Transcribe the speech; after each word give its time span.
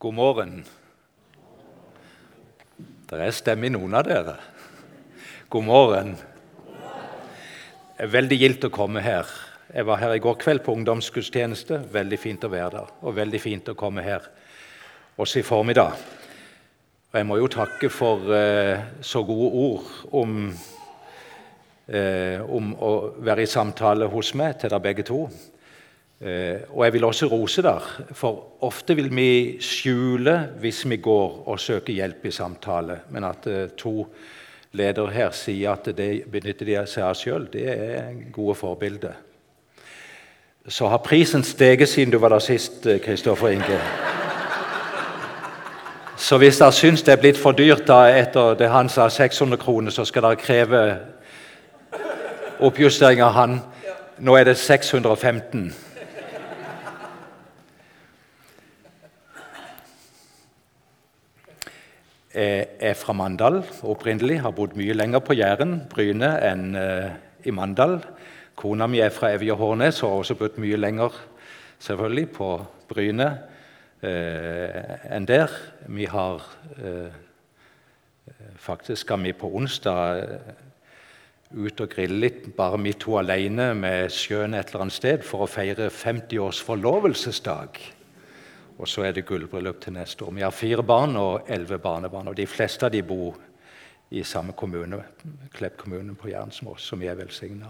God 0.00 0.14
morgen. 0.16 0.62
Det 3.04 3.18
er 3.20 3.34
stemme 3.36 3.68
i 3.68 3.72
noen 3.74 3.92
av 3.98 4.06
dere. 4.06 4.32
God 5.52 5.66
morgen. 5.66 6.14
Det 6.14 8.06
er 8.06 8.14
veldig 8.14 8.38
gildt 8.40 8.64
å 8.64 8.70
komme 8.72 9.02
her. 9.04 9.28
Jeg 9.68 9.84
var 9.90 10.00
her 10.00 10.14
i 10.16 10.22
går 10.24 10.38
kveld 10.40 10.64
på 10.64 10.72
ungdomsgudstjeneste. 10.78 11.82
Veldig 11.92 12.20
fint 12.22 12.48
å 12.48 12.52
være 12.54 12.70
der. 12.78 12.96
Og 13.04 13.18
veldig 13.18 13.42
fint 13.44 13.68
å 13.68 13.76
komme 13.76 14.06
her 14.06 14.24
også 15.20 15.42
i 15.42 15.44
formiddag. 15.44 16.00
Og 17.12 17.20
jeg 17.20 17.28
må 17.28 17.36
jo 17.42 17.52
takke 17.52 17.92
for 17.92 18.32
eh, 18.32 18.80
så 19.04 19.20
gode 19.28 19.52
ord 19.66 19.94
om, 20.16 20.42
eh, 21.92 22.40
om 22.40 22.72
å 22.72 22.94
være 23.20 23.44
i 23.44 23.52
samtale 23.52 24.08
hos 24.08 24.32
meg 24.32 24.62
til 24.62 24.72
dere 24.72 24.86
begge 24.88 25.10
to. 25.12 25.26
Eh, 26.20 26.60
og 26.76 26.84
jeg 26.84 26.92
vil 26.92 27.04
også 27.04 27.26
rose 27.26 27.62
der, 27.62 27.84
for 28.12 28.42
ofte 28.60 28.92
vil 28.96 29.08
vi 29.16 29.56
skjule 29.64 30.34
hvis 30.60 30.82
vi 30.88 30.98
går 31.00 31.48
og 31.48 31.60
søker 31.60 31.96
hjelp 31.96 32.26
i 32.28 32.30
samtale. 32.30 32.98
Men 33.08 33.24
at 33.24 33.46
eh, 33.46 33.70
to 33.72 34.04
ledere 34.76 35.10
her 35.10 35.32
sier 35.32 35.72
at 35.72 35.88
det 35.96 36.26
benytter 36.30 36.68
de 36.68 36.76
seg 36.86 37.06
av 37.08 37.16
sjøl, 37.16 37.48
det 37.52 37.64
er 37.72 38.12
gode 38.32 38.54
forbilder. 38.54 39.16
Så 40.68 40.92
har 40.92 41.00
prisen 41.00 41.42
steget 41.42 41.88
siden 41.88 42.12
du 42.12 42.18
var 42.20 42.36
der 42.36 42.44
sist, 42.44 42.84
Kristoffer 43.04 43.48
Inge. 43.56 43.80
Så 46.20 46.36
hvis 46.36 46.60
dere 46.60 46.76
syns 46.76 47.02
det 47.02 47.14
er 47.14 47.22
blitt 47.22 47.40
for 47.40 47.56
dyrt 47.56 47.86
da 47.88 48.02
etter 48.12 48.58
det 48.60 48.68
han 48.68 48.92
sa 48.92 49.08
600 49.08 49.56
kroner, 49.56 49.90
så 49.90 50.04
skal 50.04 50.28
dere 50.28 50.36
kreve 50.36 50.82
oppjustering 52.60 53.22
av 53.24 53.32
han. 53.32 53.62
Nå 54.20 54.36
er 54.36 54.50
det 54.52 54.60
615. 54.60 55.70
er 62.30 62.94
fra 62.94 63.14
Mandal 63.16 63.62
opprinnelig, 63.82 64.40
har 64.44 64.54
bodd 64.54 64.76
mye 64.78 64.94
lenger 64.94 65.22
på 65.26 65.34
Jæren, 65.34 65.80
Bryne, 65.90 66.28
enn 66.46 66.76
uh, 66.78 67.08
i 67.42 67.50
Mandal. 67.50 67.96
Kona 68.60 68.86
mi 68.86 69.00
er 69.02 69.10
fra 69.14 69.32
Evje 69.34 69.56
Hårnes 69.56 70.02
og 70.04 70.12
har 70.12 70.22
også 70.22 70.36
bodd 70.38 70.60
mye 70.62 70.78
lenger 70.78 71.16
selvfølgelig 71.80 72.28
på 72.36 72.48
Bryne 72.90 73.28
eh, 74.04 75.06
enn 75.16 75.28
der. 75.28 75.52
Vi 75.88 76.08
har 76.10 76.46
eh, 76.78 77.18
Faktisk 78.60 79.06
skal 79.06 79.22
vi 79.24 79.32
på 79.34 79.48
onsdag 79.56 80.20
ut 81.50 81.80
og 81.82 81.88
grille 81.90 82.20
litt, 82.20 82.44
bare 82.54 82.78
vi 82.78 82.92
to 82.94 83.16
alene 83.18 83.72
med 83.74 84.12
sjøen 84.12 84.54
et 84.54 84.68
eller 84.70 84.84
annet 84.84 84.94
sted, 84.94 85.24
for 85.26 85.46
å 85.46 85.48
feire 85.50 85.88
50 85.90 86.38
års 86.44 86.60
forlovelsesdag. 86.62 87.80
Og 88.80 88.88
så 88.88 89.04
er 89.04 89.12
det 89.12 89.26
gullbryllup 89.28 89.80
til 89.80 89.92
neste 89.92 90.24
år. 90.24 90.32
Vi 90.32 90.40
har 90.40 90.50
fire 90.56 90.82
barn 90.82 91.16
og 91.16 91.42
elleve 91.48 91.78
barnebarn. 91.78 92.28
og 92.28 92.36
De 92.36 92.46
fleste 92.46 92.86
av 92.86 92.92
de 92.92 93.02
bor 93.02 93.36
i 94.10 94.22
samme 94.24 94.52
kommune, 94.52 95.02
Klepp 95.52 95.76
kommune 95.76 96.14
på 96.14 96.28
Jæren 96.28 96.52
som 96.76 97.00
vi 97.00 97.06
er 97.06 97.14
velsigna. 97.14 97.66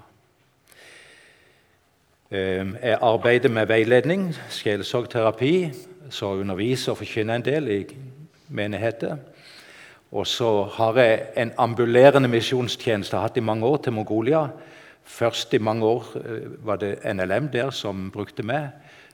Ehm, 2.30 2.76
jeg 2.82 2.98
arbeider 3.02 3.48
med 3.48 3.66
veiledning, 3.66 4.34
sjelesorgterapi, 4.50 5.72
så 6.10 6.26
underviser 6.26 6.92
og 6.92 6.98
forkynner 6.98 7.34
en 7.34 7.44
del 7.44 7.68
i 7.68 7.86
menigheter. 8.48 9.16
Og 10.12 10.26
så 10.26 10.62
har 10.62 10.98
jeg 10.98 11.26
en 11.36 11.52
ambulerende 11.58 12.28
misjonstjeneste 12.28 13.18
hatt 13.18 13.36
i 13.36 13.40
mange 13.40 13.66
år 13.66 13.76
til 13.76 13.92
Mongolia. 13.92 14.46
Først 15.04 15.54
i 15.54 15.58
mange 15.58 15.84
år 15.84 16.06
eh, 16.24 16.66
var 16.66 16.76
det 16.76 16.98
NLM 17.14 17.48
der 17.48 17.70
som 17.70 18.10
brukte 18.10 18.42
meg. 18.42 18.70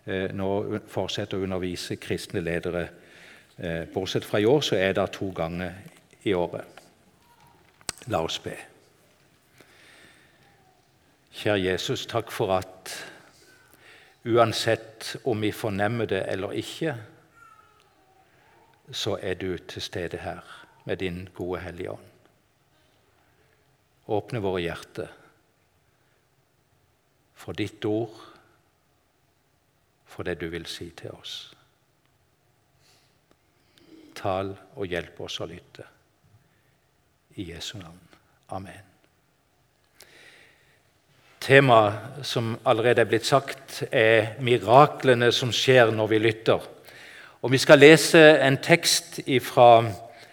Eh, 0.07 0.31
nå 0.31 0.79
fortsetter 0.87 1.39
å 1.39 1.43
undervise 1.43 1.97
kristne 1.99 2.41
ledere. 2.41 2.85
Eh, 3.59 3.85
bortsett 3.91 4.25
fra 4.25 4.39
i 4.39 4.47
år 4.47 4.63
så 4.63 4.79
er 4.79 4.95
det 4.95 5.09
to 5.17 5.33
ganger 5.35 5.75
i 6.23 6.35
året. 6.35 6.83
La 8.07 8.21
oss 8.23 8.39
be. 8.39 8.55
Kjære 11.37 11.65
Jesus, 11.65 12.07
takk 12.07 12.31
for 12.31 12.55
at 12.55 12.93
uansett 14.27 15.17
om 15.27 15.43
vi 15.43 15.51
fornemmer 15.53 16.07
det 16.07 16.23
eller 16.31 16.55
ikke, 16.55 16.95
så 18.93 19.17
er 19.19 19.35
du 19.35 19.59
til 19.59 19.83
stede 19.83 20.23
her 20.23 20.47
med 20.87 21.03
din 21.03 21.29
gode 21.35 21.61
Hellige 21.61 21.91
Ånd. 21.91 22.13
Åpne 24.07 24.39
våre 24.39 24.63
hjerter 24.63 25.11
for 27.35 27.59
ditt 27.59 27.85
ord 27.85 28.36
for 30.17 30.25
det 30.25 30.39
du 30.41 30.49
vil 30.49 30.65
si 30.67 30.89
til 30.97 31.13
oss. 31.13 31.53
Tal 34.17 34.55
og 34.77 34.89
hjelp 34.89 35.21
oss 35.27 35.43
å 35.45 35.49
lytte. 35.51 35.85
I 37.37 37.51
Jesu 37.51 37.77
navn. 37.77 38.01
Amen. 38.57 38.95
Temaet 41.45 42.25
som 42.27 42.55
allerede 42.65 43.05
er 43.05 43.11
blitt 43.11 43.29
sagt, 43.29 43.83
er 43.93 44.39
miraklene 44.41 45.29
som 45.37 45.53
skjer 45.53 45.93
når 45.93 46.13
vi 46.15 46.25
lytter. 46.25 46.65
Og 47.43 47.53
Vi 47.53 47.59
skal 47.59 47.79
lese 47.79 48.41
en 48.41 48.57
tekst 48.57 49.21
fra 49.45 49.85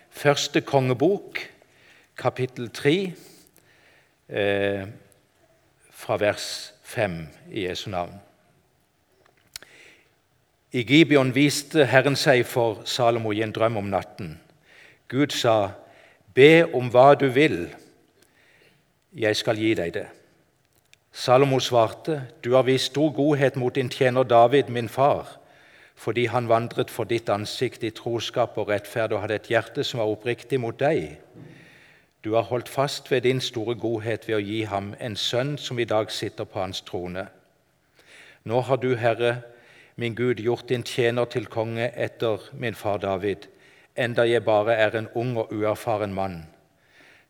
første 0.10 0.62
kongebok, 0.62 1.44
kapittel 2.18 2.72
3, 2.72 3.14
eh, 4.30 4.88
fra 5.92 6.18
vers 6.18 6.74
5 6.84 7.28
i 7.52 7.68
Jesu 7.68 7.90
navn. 7.90 8.22
I 10.74 10.82
Gibeon 10.82 11.36
viste 11.36 11.86
Herren 11.86 12.16
seg 12.18 12.48
for 12.50 12.80
Salomo 12.90 13.30
i 13.30 13.44
en 13.46 13.52
drøm 13.54 13.76
om 13.78 13.92
natten. 13.94 14.40
Gud 15.08 15.30
sa, 15.30 15.72
'Be 16.34 16.66
om 16.74 16.90
hva 16.90 17.14
du 17.14 17.28
vil, 17.30 17.70
jeg 19.14 19.36
skal 19.36 19.58
gi 19.58 19.74
deg 19.74 19.94
det.' 19.94 20.10
Salomo 21.12 21.60
svarte, 21.60 22.22
'Du 22.42 22.56
har 22.56 22.64
vist 22.64 22.86
stor 22.86 23.14
godhet 23.14 23.56
mot 23.56 23.76
din 23.76 23.90
tjener 23.90 24.24
David, 24.24 24.70
min 24.70 24.90
far.' 24.90 25.38
fordi 25.96 26.26
han 26.26 26.50
vandret 26.50 26.90
for 26.90 27.04
ditt 27.04 27.30
ansikt 27.30 27.84
i 27.84 27.90
troskap 27.90 28.58
og 28.58 28.68
rettferd 28.68 29.14
og 29.14 29.22
hadde 29.22 29.36
et 29.36 29.48
hjerte 29.48 29.84
som 29.84 30.00
var 30.00 30.10
oppriktig 30.10 30.60
mot 30.60 30.80
deg. 30.80 31.20
Du 32.24 32.34
har 32.34 32.42
holdt 32.42 32.70
fast 32.70 33.12
ved 33.12 33.22
din 33.22 33.42
store 33.42 33.76
godhet 33.76 34.28
ved 34.28 34.36
å 34.36 34.42
gi 34.44 34.64
ham 34.64 34.96
en 35.00 35.16
sønn 35.16 35.58
som 35.58 35.80
i 35.80 35.86
dag 35.86 36.12
sitter 36.12 36.44
på 36.44 36.60
hans 36.60 36.82
trone. 36.82 37.28
Nå 38.44 38.62
har 38.62 38.76
du, 38.76 38.96
Herre, 38.96 39.42
min 39.96 40.16
Gud, 40.16 40.42
gjort 40.42 40.70
din 40.70 40.84
tjener 40.84 41.26
til 41.26 41.46
konge 41.46 41.92
etter 41.96 42.42
min 42.58 42.76
far 42.76 42.98
David, 42.98 43.48
enda 43.96 44.26
jeg 44.26 44.46
bare 44.46 44.74
er 44.74 44.98
en 44.98 45.10
ung 45.16 45.38
og 45.38 45.54
uerfaren 45.54 46.14
mann. 46.14 46.44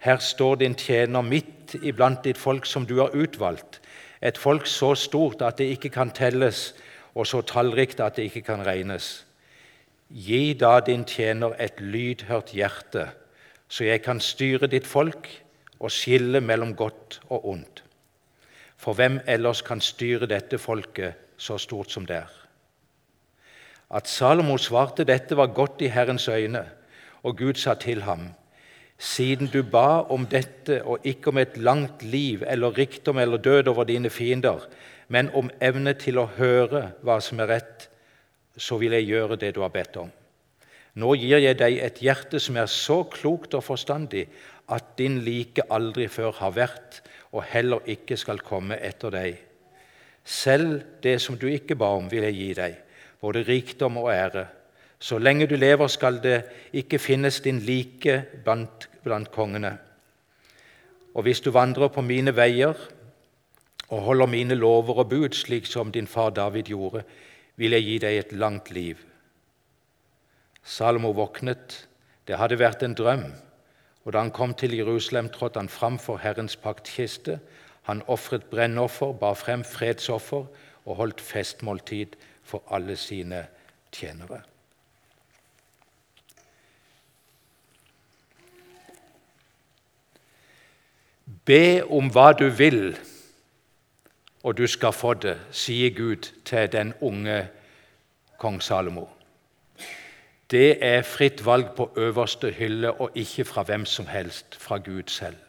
Her 0.03 0.17
står 0.17 0.55
din 0.55 0.75
tjener 0.75 1.21
midt 1.21 1.75
iblant 1.83 2.23
ditt 2.23 2.37
folk 2.37 2.65
som 2.65 2.85
du 2.85 2.99
har 3.01 3.15
utvalgt, 3.15 3.81
et 4.21 4.37
folk 4.37 4.67
så 4.67 4.93
stort 4.95 5.41
at 5.41 5.57
det 5.57 5.67
ikke 5.75 5.89
kan 5.89 6.11
telles, 6.11 6.73
og 7.15 7.27
så 7.27 7.41
tallrikt 7.41 7.99
at 7.99 8.15
det 8.15 8.29
ikke 8.29 8.45
kan 8.47 8.65
regnes. 8.65 9.25
Gi 10.09 10.53
da 10.53 10.79
din 10.79 11.03
tjener 11.05 11.55
et 11.59 11.81
lydhørt 11.81 12.53
hjerte, 12.55 13.09
så 13.67 13.83
jeg 13.83 14.03
kan 14.05 14.19
styre 14.19 14.67
ditt 14.67 14.87
folk 14.87 15.27
og 15.79 15.91
skille 15.91 16.41
mellom 16.41 16.75
godt 16.75 17.19
og 17.29 17.49
ondt. 17.49 17.83
For 18.77 18.93
hvem 18.93 19.19
ellers 19.27 19.61
kan 19.61 19.81
styre 19.81 20.27
dette 20.27 20.57
folket 20.57 21.19
så 21.37 21.57
stort 21.57 21.91
som 21.91 22.05
det 22.05 22.23
er? 22.23 22.42
At 23.93 24.09
Salomo 24.09 24.55
svarte 24.57 25.05
dette 25.05 25.37
var 25.37 25.51
godt 25.53 25.83
i 25.85 25.91
Herrens 25.93 26.25
øyne, 26.27 26.63
og 27.23 27.37
Gud 27.37 27.59
sa 27.61 27.75
til 27.77 28.01
ham.: 28.01 28.33
Siden 28.97 29.47
du 29.53 29.61
ba 29.63 30.01
om 30.09 30.25
dette 30.25 30.81
og 30.83 31.05
ikke 31.05 31.29
om 31.29 31.37
et 31.37 31.57
langt 31.57 32.03
liv 32.03 32.43
eller 32.47 32.77
rikdom 32.77 33.19
eller 33.19 33.37
død 33.37 33.67
over 33.67 33.83
dine 33.83 34.09
fiender, 34.09 34.65
men 35.07 35.29
om 35.33 35.51
evne 35.61 35.93
til 35.93 36.17
å 36.17 36.25
høre 36.25 36.91
hva 37.03 37.19
som 37.21 37.39
er 37.39 37.47
rett, 37.47 37.89
så 38.57 38.77
vil 38.77 38.91
jeg 38.97 39.09
gjøre 39.11 39.37
det 39.37 39.55
du 39.55 39.61
har 39.61 39.73
bedt 39.73 39.97
om. 39.97 40.09
Nå 40.95 41.13
gir 41.13 41.37
jeg 41.41 41.57
deg 41.59 41.77
et 41.77 42.01
hjerte 42.01 42.39
som 42.39 42.57
er 42.57 42.69
så 42.69 43.03
klokt 43.03 43.53
og 43.53 43.63
forstandig 43.63 44.27
at 44.69 44.97
din 44.97 45.19
like 45.25 45.65
aldri 45.69 46.07
før 46.07 46.31
har 46.39 46.53
vært 46.53 47.01
og 47.31 47.43
heller 47.49 47.81
ikke 47.85 48.17
skal 48.17 48.41
komme 48.41 48.77
etter 48.77 49.13
deg. 49.13 49.37
Selv 50.23 50.81
det 51.03 51.19
som 51.21 51.37
du 51.37 51.47
ikke 51.49 51.75
ba 51.75 51.91
om, 51.97 52.09
vil 52.11 52.23
jeg 52.29 52.39
gi 52.39 52.49
deg 52.57 52.82
både 53.23 53.45
rikdom 53.47 53.97
og 54.01 54.11
ære. 54.11 54.47
Så 54.99 55.17
lenge 55.19 55.47
du 55.47 55.55
lever, 55.55 55.87
skal 55.87 56.19
det 56.23 56.43
ikke 56.73 56.99
finnes 56.99 57.39
din 57.43 57.59
like 57.63 58.23
blant, 58.43 58.89
blant 59.03 59.31
kongene. 59.31 59.77
Og 61.13 61.23
hvis 61.23 61.41
du 61.41 61.51
vandrer 61.51 61.87
på 61.87 62.01
mine 62.01 62.33
veier 62.35 62.75
og 63.89 64.01
holder 64.01 64.27
mine 64.27 64.55
lover 64.55 65.03
og 65.03 65.09
bud, 65.09 65.35
slik 65.35 65.67
som 65.69 65.91
din 65.91 66.07
far 66.07 66.29
David 66.35 66.71
gjorde, 66.71 67.03
vil 67.55 67.75
jeg 67.75 67.85
gi 67.87 67.97
deg 68.01 68.17
et 68.17 68.31
langt 68.33 68.71
liv. 68.71 68.97
Salomo 70.63 71.11
våknet. 71.11 71.87
Det 72.27 72.39
hadde 72.39 72.59
vært 72.59 72.83
en 72.83 72.95
drøm. 72.95 73.25
Og 74.03 74.13
da 74.13 74.23
han 74.23 74.31
kom 74.31 74.53
til 74.55 74.75
Jerusalem, 74.75 75.29
trådte 75.29 75.59
han 75.59 75.69
fram 75.69 75.99
for 75.99 76.17
Herrens 76.17 76.55
paktkiste. 76.55 77.39
Han 77.83 78.03
ofret 78.07 78.47
brennoffer, 78.51 79.13
bar 79.13 79.35
frem 79.35 79.63
fredsoffer 79.63 80.47
og 80.85 80.95
holdt 80.95 81.21
festmåltid 81.21 82.15
for 82.43 82.63
alle 82.71 82.95
sine 82.95 83.45
tjenere. 83.91 84.41
Be 91.45 91.83
om 91.83 92.07
hva 92.11 92.31
du 92.39 92.47
vil, 92.49 92.97
og 94.43 94.57
du 94.57 94.67
skal 94.67 94.93
få 94.95 95.13
det, 95.13 95.37
sier 95.51 95.91
Gud 95.95 96.29
til 96.45 96.71
den 96.71 96.93
unge 97.01 97.47
kong 98.39 98.61
Salomo. 98.63 99.07
Det 100.51 100.77
er 100.83 101.01
fritt 101.07 101.45
valg 101.45 101.71
på 101.75 101.89
øverste 101.97 102.51
hylle, 102.51 102.91
og 102.91 103.15
ikke 103.15 103.45
fra 103.45 103.63
hvem 103.63 103.85
som 103.85 104.07
helst, 104.07 104.55
fra 104.55 104.77
Gud 104.77 105.07
selv. 105.07 105.39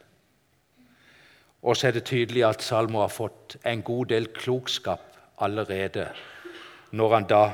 Og 1.62 1.76
så 1.76 1.88
er 1.88 1.96
det 1.96 2.04
tydelig 2.04 2.44
at 2.44 2.62
Salmo 2.62 3.00
har 3.00 3.12
fått 3.12 3.56
en 3.66 3.82
god 3.82 4.06
del 4.06 4.28
klokskap 4.36 5.13
allerede 5.38 6.08
når 6.92 7.14
han 7.14 7.26
da 7.28 7.44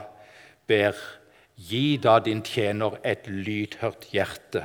ber 0.66 0.94
Gi 1.60 1.98
da 2.00 2.18
din 2.24 2.40
tjener 2.40 2.94
et 3.04 3.26
lydhørt 3.28 4.06
hjerte, 4.14 4.62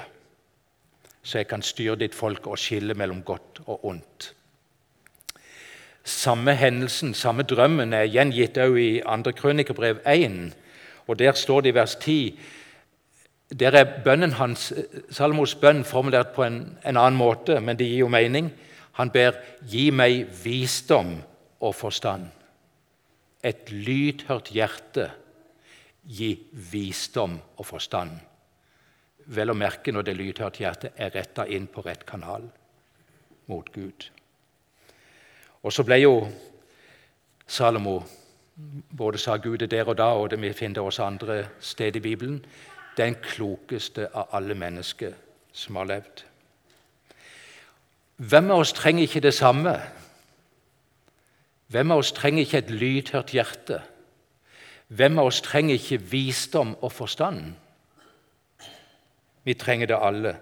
så 1.23 1.41
jeg 1.41 1.47
kan 1.49 1.63
styre 1.65 1.97
ditt 1.99 2.15
folk 2.15 2.47
og 2.47 2.59
skille 2.61 2.95
mellom 2.95 3.19
godt 3.27 3.59
og 3.65 3.83
ondt. 3.89 4.29
Samme 6.05 6.53
hendelsen, 6.55 7.13
samme 7.13 7.43
drømmen, 7.43 7.93
er 7.93 8.07
gjengitt 8.07 8.57
også 8.61 8.79
i 8.79 9.01
2. 9.01 9.33
Krønikerbrev 9.41 9.99
1. 10.07 10.55
og 11.07 11.19
Der 11.19 11.33
står 11.33 11.61
det 11.61 11.73
i 11.73 11.75
vers 11.75 11.95
10 11.95 12.39
Der 13.59 13.71
er 13.71 14.01
bønnen 14.03 14.31
hans, 14.31 14.73
Salomos 15.09 15.55
bønn 15.55 15.83
formulert 15.83 16.31
på 16.33 16.43
en, 16.43 16.77
en 16.85 16.97
annen 16.97 17.17
måte, 17.17 17.59
men 17.59 17.77
det 17.77 17.87
gir 17.87 18.05
jo 18.05 18.07
mening. 18.07 18.51
Han 18.93 19.11
ber 19.11 19.31
'gi 19.61 19.89
meg 19.91 20.25
visdom 20.43 21.21
og 21.59 21.75
forstand'. 21.75 22.34
Et 23.45 23.69
lydhørt 23.69 24.49
hjerte 24.55 25.09
gi 26.05 26.31
visdom 26.71 27.37
og 27.57 27.65
forstand. 27.65 28.17
Vel 29.25 29.53
å 29.53 29.57
merke 29.57 29.93
når 29.93 30.07
det 30.07 30.17
lydhørt 30.17 30.59
hjerte 30.61 30.91
er 30.97 31.13
retta 31.13 31.45
inn 31.49 31.67
på 31.69 31.85
rett 31.85 32.05
kanal 32.05 32.45
mot 33.49 33.69
Gud. 33.73 34.09
Og 35.65 35.73
så 35.73 35.85
ble 35.85 36.01
jo 36.01 36.13
Salomo 37.45 37.99
både 38.89 39.19
sa 39.19 39.37
Gud 39.37 39.59
det 39.59 39.71
der 39.71 39.89
og 39.89 39.97
da, 39.97 40.13
og 40.15 40.29
det 40.31 40.39
vi 40.41 40.53
finner 40.53 40.81
også 40.81 41.03
andre 41.03 41.45
steder 41.59 41.99
i 41.99 42.03
Bibelen, 42.03 42.39
den 42.97 43.17
klokeste 43.21 44.07
av 44.13 44.31
alle 44.37 44.55
mennesker 44.55 45.13
som 45.53 45.75
har 45.75 45.89
levd. 45.89 46.23
Hvem 48.15 48.51
av 48.51 48.63
oss 48.63 48.73
trenger 48.73 49.03
ikke 49.03 49.25
det 49.25 49.33
samme? 49.35 49.75
Hvem 51.67 51.91
av 51.91 52.03
oss 52.03 52.13
trenger 52.13 52.45
ikke 52.45 52.61
et 52.61 52.71
lydhørt 52.71 53.33
hjerte? 53.33 53.81
Hvem 54.87 55.19
av 55.19 55.31
oss 55.31 55.41
trenger 55.41 55.79
ikke 55.79 56.01
visdom 56.11 56.75
og 56.81 56.91
forstand? 56.93 57.55
Vi 59.45 59.53
trenger 59.53 59.89
det 59.89 59.97
alle. 60.01 60.35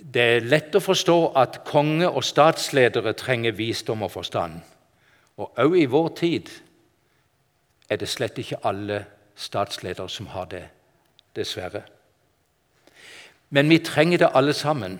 Det 0.00 0.22
er 0.22 0.46
lett 0.46 0.74
å 0.74 0.82
forstå 0.82 1.18
at 1.38 1.60
konge 1.68 2.08
og 2.08 2.24
statsledere 2.24 3.12
trenger 3.18 3.54
visdom 3.54 4.02
og 4.06 4.12
forstand. 4.14 4.60
Og 5.38 5.58
òg 5.58 5.76
i 5.78 5.86
vår 5.90 6.10
tid 6.18 6.50
er 7.90 7.98
det 8.00 8.08
slett 8.08 8.38
ikke 8.38 8.62
alle 8.66 9.04
statsledere 9.34 10.08
som 10.08 10.30
har 10.34 10.46
det, 10.50 10.64
dessverre. 11.36 11.82
Men 13.50 13.70
vi 13.70 13.80
trenger 13.82 14.22
det 14.22 14.34
alle 14.34 14.54
sammen 14.54 14.98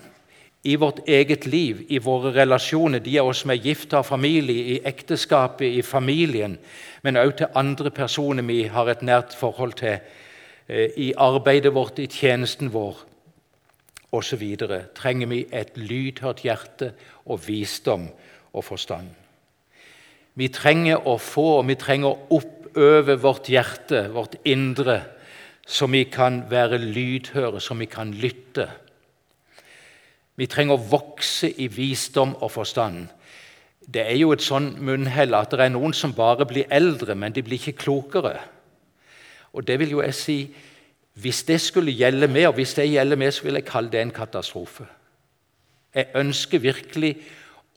i 0.62 0.76
vårt 0.76 1.08
eget 1.08 1.46
liv, 1.46 1.84
i 1.88 1.98
våre 1.98 2.34
relasjoner, 2.34 3.00
de 3.00 3.18
av 3.20 3.30
oss 3.30 3.42
som 3.44 3.52
er 3.54 3.62
gift, 3.64 3.94
har 3.96 4.04
familie, 4.04 4.74
i 4.74 4.80
ekteskapet, 4.84 5.66
i 5.66 5.82
familien, 5.82 6.58
men 7.02 7.16
også 7.16 7.36
til 7.38 7.54
andre 7.56 7.90
personer 7.90 8.44
vi 8.44 8.62
har 8.68 8.90
et 8.92 9.02
nært 9.02 9.36
forhold 9.36 9.72
til, 9.80 10.00
eh, 10.68 10.90
i 10.96 11.12
arbeidet 11.16 11.74
vårt, 11.74 11.98
i 11.98 12.06
tjenesten 12.06 12.72
vår 12.72 13.06
osv. 14.12 14.56
trenger 14.94 15.26
vi 15.26 15.46
et 15.52 15.76
lydhørt 15.76 16.42
hjerte 16.42 16.92
og 17.26 17.40
visdom 17.46 18.08
og 18.52 18.64
forstand. 18.64 19.08
Vi 20.34 20.48
trenger 20.48 21.06
å 21.06 21.18
få, 21.18 21.58
og 21.58 21.66
vi 21.68 21.74
trenger 21.74 22.08
å 22.08 22.18
oppøve 22.30 23.16
vårt 23.20 23.48
hjerte, 23.48 24.08
vårt 24.12 24.36
indre, 24.44 25.02
så 25.66 25.86
vi 25.86 26.04
kan 26.04 26.50
være 26.50 26.78
lydhøre, 26.78 27.60
så 27.60 27.74
vi 27.74 27.86
kan 27.86 28.12
lytte 28.12 28.68
vi 30.40 30.48
trenger 30.48 30.78
å 30.78 30.88
vokse 30.90 31.50
i 31.60 31.66
visdom 31.68 32.32
og 32.40 32.48
forstand. 32.54 33.10
Det 33.84 34.06
er 34.06 34.16
jo 34.16 34.30
et 34.32 34.44
sånn 34.44 34.70
munnhell 34.80 35.36
at 35.36 35.52
det 35.52 35.66
er 35.66 35.74
noen 35.74 35.92
som 35.96 36.14
bare 36.16 36.46
blir 36.48 36.70
eldre, 36.72 37.12
men 37.14 37.34
de 37.36 37.44
blir 37.44 37.60
ikke 37.60 37.82
klokere. 37.82 38.38
Og 39.52 39.66
det 39.68 39.76
vil 39.82 39.98
jo 39.98 40.04
jeg 40.06 40.16
si, 40.16 40.40
Hvis 41.20 41.42
det 41.42 41.58
skulle 41.60 41.92
gjelde 41.92 42.28
meg, 42.30 42.46
og 42.48 42.54
hvis 42.54 42.72
det 42.78 42.86
gjelder 42.86 43.18
meg, 43.18 43.32
så 43.34 43.42
vil 43.44 43.58
jeg 43.58 43.66
kalle 43.66 43.90
det 43.90 44.00
en 44.00 44.12
katastrofe. 44.14 44.86
Jeg 45.92 46.06
ønsker 46.14 46.62
virkelig 46.62 47.10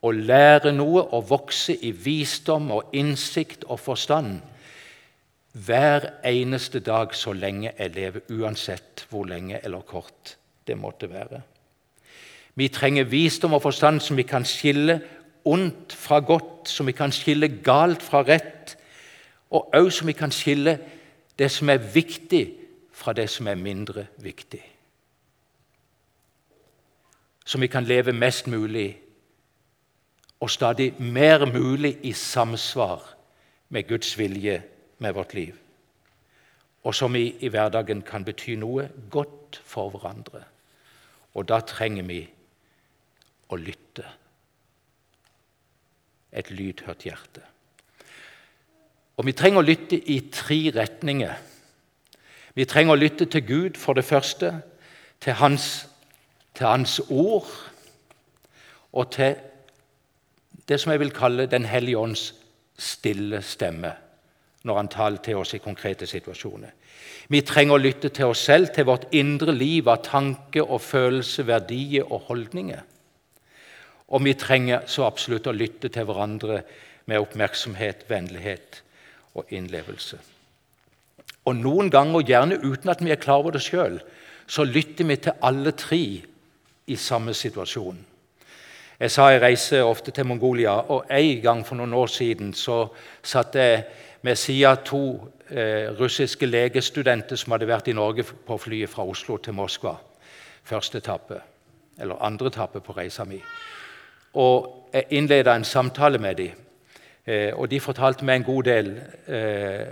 å 0.05 0.11
lære 0.13 0.71
noe 0.71 1.01
og 1.01 1.25
vokse 1.31 1.73
i 1.75 1.91
visdom 1.91 2.69
og 2.71 2.93
innsikt 2.93 3.65
og 3.65 3.81
forstand 3.81 4.37
hver 5.53 6.07
eneste 6.25 6.79
dag 6.79 7.13
så 7.13 7.33
lenge 7.33 7.73
jeg 7.77 7.93
lever, 7.93 8.21
uansett 8.29 9.05
hvor 9.09 9.27
lenge 9.29 9.59
eller 9.63 9.81
kort 9.85 10.37
det 10.67 10.77
måtte 10.77 11.09
være. 11.09 11.41
Vi 12.55 12.67
trenger 12.67 13.03
visdom 13.03 13.53
og 13.53 13.61
forstand 13.61 13.99
som 13.99 14.17
vi 14.17 14.23
kan 14.23 14.45
skille 14.45 15.01
ondt 15.45 15.93
fra 15.93 16.19
godt, 16.19 16.69
som 16.69 16.87
vi 16.87 16.91
kan 16.91 17.11
skille 17.11 17.49
galt 17.63 18.03
fra 18.03 18.21
rett, 18.21 18.77
og 19.49 19.73
også 19.73 19.97
som 19.97 20.07
vi 20.07 20.13
kan 20.13 20.31
skille 20.31 20.77
det 21.39 21.51
som 21.51 21.69
er 21.69 21.77
viktig, 21.77 22.59
fra 22.93 23.13
det 23.13 23.29
som 23.29 23.47
er 23.47 23.55
mindre 23.55 24.05
viktig. 24.21 24.61
Som 27.45 27.61
vi 27.61 27.67
kan 27.67 27.83
leve 27.83 28.13
mest 28.13 28.47
mulig 28.47 28.99
og 30.39 30.49
stadig 30.49 30.93
mer 30.99 31.45
mulig 31.45 31.97
i 32.03 32.11
samsvar 32.13 33.01
med 33.69 33.87
Guds 33.87 34.17
vilje 34.17 34.63
med 34.99 35.13
vårt 35.13 35.33
liv. 35.33 35.55
Og 36.83 36.95
som 36.95 37.13
vi 37.13 37.35
i 37.39 37.47
hverdagen 37.47 38.01
kan 38.01 38.25
bety 38.25 38.55
noe 38.59 38.89
godt 39.09 39.61
for 39.65 39.89
hverandre. 39.89 40.43
Og 41.33 41.47
da 41.49 41.59
trenger 41.59 42.03
vi 42.03 42.21
å 43.53 43.61
lytte. 43.61 44.05
Et 46.33 46.49
lydhørt 46.51 47.05
hjerte. 47.05 47.43
Og 49.17 49.25
Vi 49.25 49.35
trenger 49.37 49.61
å 49.61 49.67
lytte 49.67 49.97
i 49.97 50.19
tre 50.33 50.71
retninger. 50.73 51.33
Vi 52.53 52.65
trenger 52.65 52.95
å 52.95 53.01
lytte 53.01 53.25
til 53.25 53.45
Gud, 53.45 53.77
for 53.77 53.93
det 53.93 54.05
første, 54.05 54.55
til 55.21 55.37
Hans, 55.37 55.87
til 56.53 56.67
hans 56.67 56.99
ord, 57.09 57.49
og 58.93 59.11
til 59.11 59.35
det 60.69 60.79
som 60.79 60.91
jeg 60.91 61.01
vil 61.01 61.11
kalle 61.11 61.49
Den 61.49 61.65
hellige 61.65 61.97
ånds 61.97 62.33
stille 62.77 63.41
stemme 63.41 63.93
når 64.63 64.77
han 64.77 64.87
taler 64.87 65.19
til 65.19 65.41
oss 65.41 65.53
i 65.53 65.59
konkrete 65.59 66.07
situasjoner. 66.07 66.69
Vi 67.27 67.41
trenger 67.43 67.75
å 67.75 67.81
lytte 67.83 68.09
til 68.15 68.31
oss 68.31 68.45
selv, 68.47 68.69
til 68.71 68.87
vårt 68.87 69.09
indre 69.11 69.51
liv 69.51 69.89
av 69.91 70.03
tanke 70.05 70.63
og 70.63 70.79
følelse, 70.81 71.43
verdier 71.47 72.07
og 72.07 72.29
holdninger. 72.29 72.79
Og 74.13 74.21
vi 74.21 74.35
trenger 74.37 74.85
så 74.85 75.07
absolutt 75.07 75.49
å 75.49 75.55
lytte 75.55 75.89
til 75.89 76.05
hverandre 76.05 76.61
med 77.09 77.19
oppmerksomhet, 77.23 78.05
vennlighet 78.07 78.83
og 79.33 79.49
innlevelse. 79.49 80.19
Og 81.49 81.55
Noen 81.57 81.89
ganger, 81.91 82.21
gjerne 82.21 82.59
uten 82.61 82.93
at 82.93 83.01
vi 83.03 83.11
er 83.11 83.21
klar 83.21 83.41
over 83.41 83.55
det 83.55 83.63
sjøl, 83.65 83.97
så 84.47 84.63
lytter 84.67 85.09
vi 85.09 85.17
til 85.17 85.41
alle 85.41 85.73
tre 85.75 86.03
i 86.87 86.95
samme 86.99 87.33
situasjon. 87.33 87.97
Jeg 88.99 89.11
sa 89.11 89.27
jeg 89.31 89.41
reiser 89.41 89.83
ofte 89.83 90.13
til 90.13 90.27
Mongolia, 90.29 90.77
og 90.93 91.09
en 91.11 91.41
gang 91.41 91.65
for 91.65 91.79
noen 91.79 91.95
år 91.97 92.11
siden 92.11 92.53
så 92.53 92.85
satt 93.23 93.57
jeg 93.57 93.83
med 94.23 94.37
sida 94.39 94.75
to 94.85 95.01
eh, 95.49 95.89
russiske 95.99 96.45
legestudenter 96.45 97.39
som 97.39 97.55
hadde 97.55 97.67
vært 97.67 97.89
i 97.89 97.97
Norge 97.97 98.23
på 98.23 98.57
flyet 98.61 98.93
fra 98.93 99.03
Oslo 99.09 99.41
til 99.41 99.57
Moskva. 99.57 99.97
Første 100.63 101.01
etappe, 101.01 101.41
eller 101.99 102.21
andre 102.23 102.53
etappe 102.53 102.79
på 102.79 102.95
reisa 102.95 103.25
mi 103.27 103.41
og 104.33 104.89
jeg 104.93 105.05
innleda 105.09 105.55
en 105.55 105.65
samtale 105.65 106.17
med 106.17 106.35
dem. 106.35 106.59
Eh, 107.25 107.53
og 107.55 107.69
de 107.71 107.79
fortalte 107.79 108.25
meg 108.25 108.41
en 108.41 108.47
god 108.47 108.63
del. 108.63 108.89
Eh, 109.27 109.87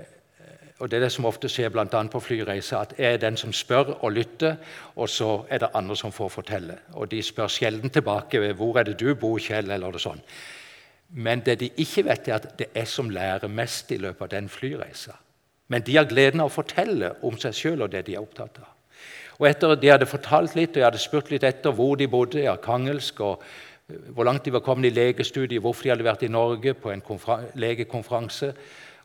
og 0.81 0.89
Det 0.89 0.97
er 0.97 1.03
det 1.03 1.11
som 1.11 1.25
ofte 1.25 1.49
skjer 1.49 1.69
bl.a. 1.69 1.85
på 1.85 2.19
flyreiser, 2.19 2.77
at 2.77 2.93
jeg 2.97 3.13
er 3.13 3.17
den 3.21 3.37
som 3.37 3.53
spør 3.53 4.03
og 4.03 4.11
lytter, 4.11 4.55
og 4.95 5.09
så 5.09 5.45
er 5.49 5.61
det 5.61 5.69
andre 5.73 5.95
som 5.95 6.11
får 6.11 6.29
fortelle. 6.29 6.77
Og 6.93 7.11
De 7.11 7.21
spør 7.23 7.47
sjelden 7.47 7.89
tilbake 7.89 8.53
'Hvor 8.53 8.79
er 8.79 8.83
det 8.83 8.99
du 8.99 9.15
bor, 9.15 9.37
Kjell?' 9.37 9.71
eller 9.71 9.91
det 9.91 10.01
sånn. 10.01 10.21
Men 11.09 11.39
det 11.39 11.59
de 11.59 11.69
ikke 11.77 12.05
vet, 12.05 12.27
er 12.27 12.35
at 12.35 12.57
det 12.57 12.67
er 12.75 12.85
som 12.85 13.09
lærer 13.09 13.47
mest 13.47 13.91
i 13.91 13.97
løpet 13.97 14.21
av 14.21 14.29
den 14.29 14.49
flyreisa. 14.49 15.11
Men 15.67 15.81
de 15.81 15.95
har 15.95 16.05
gleden 16.05 16.39
av 16.39 16.47
å 16.47 16.55
fortelle 16.63 17.15
om 17.23 17.37
seg 17.37 17.53
sjøl 17.53 17.81
og 17.81 17.91
det 17.91 18.05
de 18.05 18.15
er 18.15 18.21
opptatt 18.21 18.57
av. 18.57 18.67
Og 19.39 19.47
etter 19.49 19.71
at 19.71 19.81
de 19.81 19.89
hadde 19.89 20.05
fortalt 20.05 20.55
litt, 20.55 20.69
og 20.69 20.75
jeg 20.75 20.85
hadde 20.85 21.01
spurt 21.01 21.31
litt 21.31 21.43
etter 21.43 21.71
hvor 21.71 21.95
de 21.95 22.07
bodde, 22.07 22.41
i 22.41 22.49
Arkangelsk 22.51 23.19
og 23.19 23.43
hvor 24.09 24.23
langt 24.23 24.45
de 24.45 24.53
var 24.53 24.63
kommet 24.65 24.91
i 24.91 24.95
legestudiet, 24.95 25.61
hvorfor 25.61 25.83
de 25.83 25.89
hadde 25.93 26.07
vært 26.07 26.23
i 26.23 26.31
Norge 26.31 26.73
på 26.73 26.91
en 26.91 27.03
legekonferanse 27.55 28.53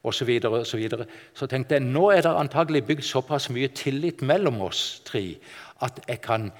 osv., 0.06 0.18
så, 0.18 0.24
videre, 0.24 0.52
og 0.52 0.66
så, 0.66 0.76
videre. 0.76 1.06
så 1.34 1.46
tenkte 1.46 1.74
jeg 1.74 1.82
nå 1.84 2.10
er 2.10 2.22
det 2.22 2.32
antagelig 2.36 2.84
bygd 2.86 3.02
såpass 3.02 3.50
mye 3.50 3.68
tillit 3.68 4.22
mellom 4.22 4.60
oss 4.60 5.02
tre 5.04 5.36
at 5.82 6.00
jeg 6.08 6.20
kan 6.20 6.50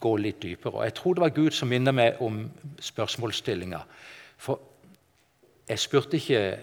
gå 0.00 0.16
litt 0.16 0.42
dypere. 0.42 0.72
Og 0.74 0.84
Jeg 0.84 0.94
tror 0.94 1.14
det 1.14 1.20
var 1.20 1.34
Gud 1.34 1.50
som 1.50 1.68
minnet 1.68 1.94
meg 1.94 2.20
om 2.22 2.50
spørsmålsstillinga. 2.80 3.80
For 4.38 4.60
jeg 5.68 5.78
spurte 5.78 6.16
ikke 6.16 6.58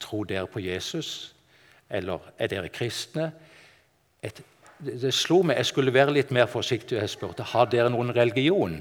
tror 0.00 0.24
dere 0.24 0.46
på 0.46 0.60
Jesus, 0.60 1.34
eller 1.90 2.18
er 2.38 2.50
dere 2.52 2.68
kristne. 2.68 3.30
Et, 4.22 4.42
det 4.80 5.14
slo 5.14 5.42
meg 5.42 5.60
jeg 5.60 5.70
skulle 5.70 5.94
være 5.94 6.12
litt 6.16 6.32
mer 6.34 6.48
forsiktig. 6.50 6.98
Jeg 6.98 7.12
spurte 7.12 7.46
har 7.52 7.68
dere 7.72 7.92
noen 7.92 8.14
religion. 8.16 8.80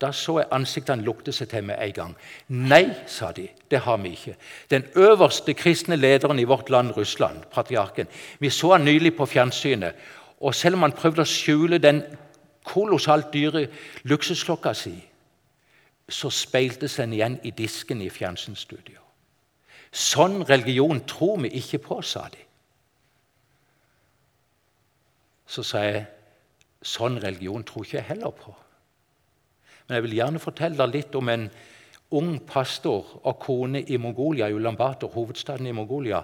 Da 0.00 0.12
så 0.16 0.38
jeg 0.40 0.48
ansiktene 0.56 1.04
lukte 1.04 1.32
seg 1.32 1.50
til 1.50 1.66
med 1.68 1.76
en 1.84 1.92
gang. 1.92 2.14
Nei, 2.48 2.86
sa 3.06 3.32
de, 3.36 3.48
det 3.70 3.82
har 3.84 3.98
vi 4.00 4.14
ikke. 4.16 4.36
Den 4.72 4.86
øverste 4.96 5.54
kristne 5.54 5.96
lederen 5.96 6.38
i 6.40 6.48
vårt 6.48 6.70
land, 6.70 6.94
Russland, 6.96 7.44
patriarken, 7.52 8.08
vi 8.38 8.50
så 8.50 8.72
han 8.72 8.86
nylig 8.88 9.12
på 9.16 9.26
fjernsynet. 9.26 9.94
Og 10.40 10.54
selv 10.54 10.78
om 10.78 10.86
han 10.86 10.96
prøvde 10.96 11.20
å 11.20 11.28
skjule 11.28 11.78
den 11.78 12.00
kolossalt 12.64 13.32
dyre 13.32 13.66
luksusklokka 14.08 14.72
si, 14.74 14.94
så 16.08 16.30
speiltes 16.32 16.96
den 16.96 17.12
igjen 17.12 17.36
i 17.44 17.52
disken 17.54 18.00
i 18.02 18.08
fjernsynsstudio. 18.10 18.98
Sånn 19.90 20.44
religion 20.48 21.02
tror 21.06 21.42
vi 21.44 21.52
ikke 21.60 21.82
på, 21.84 22.00
sa 22.02 22.24
de. 22.32 22.40
Så 25.50 25.64
sa 25.66 25.84
jeg 25.84 26.04
sånn 26.86 27.18
religion 27.20 27.64
tror 27.66 27.84
ikke 27.84 27.98
jeg 27.98 28.08
heller 28.14 28.34
på. 28.34 28.54
Men 29.90 29.96
jeg 29.96 30.04
vil 30.04 30.20
gjerne 30.20 30.38
fortelle 30.38 30.86
litt 30.86 31.16
om 31.18 31.28
en 31.32 31.48
ung 32.14 32.36
pastor 32.46 33.08
og 33.24 33.40
kone 33.42 33.80
i 33.82 33.96
Mongolia, 33.98 34.46
i 34.46 34.54
Ulambator, 34.54 35.10
hovedstaden 35.10 35.66
i 35.66 35.72
Mongolia, 35.74 36.20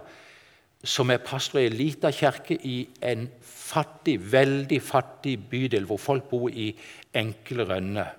som 0.87 1.11
er 1.11 1.18
pastor 1.26 1.58
i 1.58 1.66
en 1.66 1.75
liten 1.75 2.14
kirke 2.14 2.54
i 2.62 2.76
en 3.02 3.25
fattig, 3.42 4.20
veldig 4.30 4.78
fattig 4.78 5.35
bydel 5.50 5.88
hvor 5.90 5.99
folk 5.99 6.28
bor 6.30 6.46
i 6.46 6.68
enkle 7.11 7.66
rønner. 7.66 8.14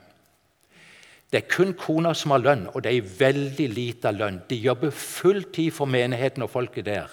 Det 1.32 1.40
er 1.40 1.48
kun 1.56 1.72
kona 1.80 2.12
som 2.12 2.36
har 2.36 2.44
lønn, 2.44 2.68
og 2.74 2.84
det 2.84 2.92
er 2.92 3.16
veldig 3.24 3.70
liten 3.72 4.20
lønn. 4.20 4.44
De 4.52 4.60
jobber 4.60 4.92
full 4.92 5.46
tid 5.56 5.72
for 5.80 5.88
menigheten 5.88 6.44
og 6.44 6.52
folket 6.52 6.92
der. 6.92 7.08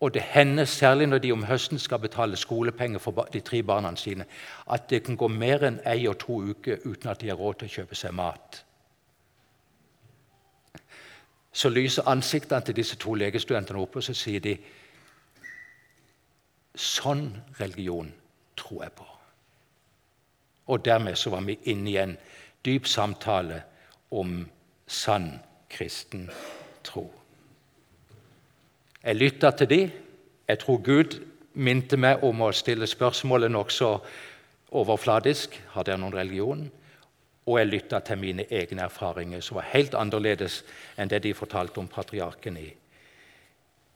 Og 0.00 0.14
det 0.14 0.22
hender, 0.22 0.64
særlig 0.64 1.06
når 1.06 1.18
de 1.18 1.32
om 1.32 1.44
høsten 1.44 1.78
skal 1.78 1.98
betale 1.98 2.36
skolepenger 2.36 2.98
for 2.98 3.28
de 3.32 3.40
tre 3.40 3.62
barna 3.62 3.96
sine, 3.96 4.24
at 4.70 4.90
det 4.90 5.02
kan 5.04 5.16
gå 5.16 5.28
mer 5.28 5.64
enn 5.64 5.80
ei 5.86 6.06
og 6.08 6.18
to 6.18 6.42
uker 6.42 6.84
uten 6.84 7.08
at 7.10 7.20
de 7.20 7.28
har 7.28 7.40
råd 7.40 7.54
til 7.54 7.68
å 7.68 7.74
kjøpe 7.78 7.96
seg 7.96 8.12
mat. 8.14 8.64
Så 11.52 11.68
lyser 11.72 12.08
ansiktene 12.08 12.60
til 12.60 12.76
disse 12.76 12.96
to 13.00 13.14
legestudentene 13.14 13.80
opp, 13.80 13.96
og 13.96 14.04
så 14.04 14.14
sier 14.14 14.40
de 14.40 14.58
Sånn 16.76 17.30
religion 17.56 18.10
tror 18.56 18.82
jeg 18.82 18.92
på. 18.92 19.06
Og 20.66 20.84
dermed 20.84 21.16
så 21.16 21.30
var 21.32 21.40
vi 21.46 21.56
inne 21.72 21.90
i 21.90 21.96
en 21.96 22.16
dyp 22.64 22.84
samtale 22.86 23.62
om 24.10 24.42
sann 24.86 25.38
kristen 25.72 26.28
tro. 26.84 27.06
Jeg 29.06 29.14
lytta 29.16 29.52
til 29.54 29.68
de. 29.70 29.82
Jeg 30.48 30.58
tror 30.58 30.80
Gud 30.82 31.20
minte 31.54 31.94
meg 31.96 32.24
om 32.26 32.40
å 32.42 32.48
stille 32.50 32.88
spørsmålet 32.90 33.52
nokså 33.54 33.92
overfladisk. 34.74 35.54
Har 35.76 35.86
dere 35.86 36.00
noen 36.02 36.16
religion? 36.16 36.64
Og 37.46 37.60
jeg 37.60 37.70
lytta 37.70 38.00
til 38.02 38.18
mine 38.18 38.48
egne 38.50 38.82
erfaringer, 38.88 39.44
som 39.46 39.60
var 39.60 39.70
helt 39.70 39.94
annerledes 39.94 40.64
enn 40.98 41.12
det 41.12 41.22
de 41.22 41.36
fortalte 41.38 41.78
om 41.78 41.86
patriarken 41.86 42.58
i, 42.58 42.66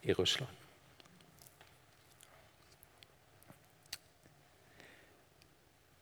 i 0.07 0.15
Russland. 0.15 0.55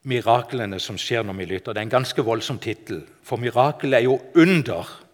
Miraklene 0.04 0.76
som 0.80 1.00
skjer 1.00 1.24
når 1.24 1.40
vi 1.40 1.48
lytter. 1.54 1.72
Det 1.72 1.80
er 1.80 1.88
en 1.88 1.96
ganske 1.96 2.24
voldsom 2.24 2.60
tittel. 2.60 3.06
For 3.24 3.40
mirakel 3.40 3.96
er 3.96 4.04
jo 4.04 4.20
under 4.36 5.07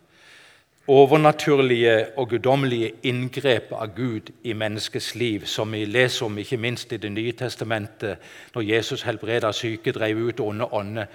overnaturlige 0.89 2.07
og 2.17 2.29
guddommelige 2.29 2.93
inngrep 3.03 3.73
av 3.73 3.95
Gud 3.97 4.31
i 4.45 4.53
menneskets 4.53 5.15
liv, 5.15 5.47
som 5.47 5.73
vi 5.73 5.85
leser 5.85 6.27
om 6.27 6.39
ikke 6.39 6.57
minst 6.61 6.93
i 6.93 6.97
Det 6.97 7.13
nye 7.13 7.33
testamentet, 7.33 8.19
når 8.55 8.63
Jesus 8.63 9.03
helbreda 9.03 9.53
syke, 9.53 9.93
drev 9.93 10.17
ut 10.17 10.41
onde 10.41 10.65
ånder, 10.73 11.07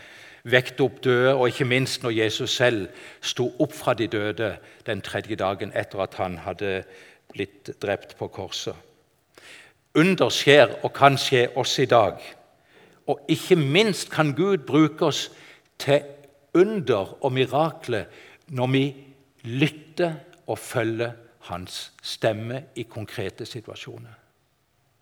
vekte 0.43 0.83
opp 0.83 1.03
døde, 1.03 1.35
og 1.35 1.47
ikke 1.47 1.65
minst 1.65 2.03
når 2.03 2.09
Jesus 2.09 2.55
selv 2.55 2.87
sto 3.21 3.53
opp 3.59 3.73
fra 3.73 3.93
de 3.93 4.07
døde 4.07 4.57
den 4.85 5.01
tredje 5.01 5.35
dagen 5.35 5.71
etter 5.75 5.99
at 5.99 6.13
han 6.17 6.37
hadde 6.37 6.83
blitt 7.33 7.69
drept 7.81 8.17
på 8.17 8.27
korset. 8.27 8.75
Under 9.95 10.29
skjer 10.29 10.79
og 10.83 10.93
kan 10.93 11.17
skje 11.17 11.49
oss 11.55 11.79
i 11.79 11.85
dag. 11.85 12.17
Og 13.07 13.19
ikke 13.27 13.55
minst 13.55 14.11
kan 14.11 14.33
Gud 14.33 14.57
bruke 14.57 15.05
oss 15.05 15.31
til 15.77 16.01
under 16.53 17.23
og 17.23 17.33
mirakler 17.33 18.05
når 18.47 18.67
vi 18.67 18.83
lytte 19.43 20.13
og 20.47 20.59
følge 20.59 21.11
hans 21.49 21.91
stemme 22.01 22.63
i 22.75 22.83
konkrete 22.83 23.45
situasjoner. 23.45 24.13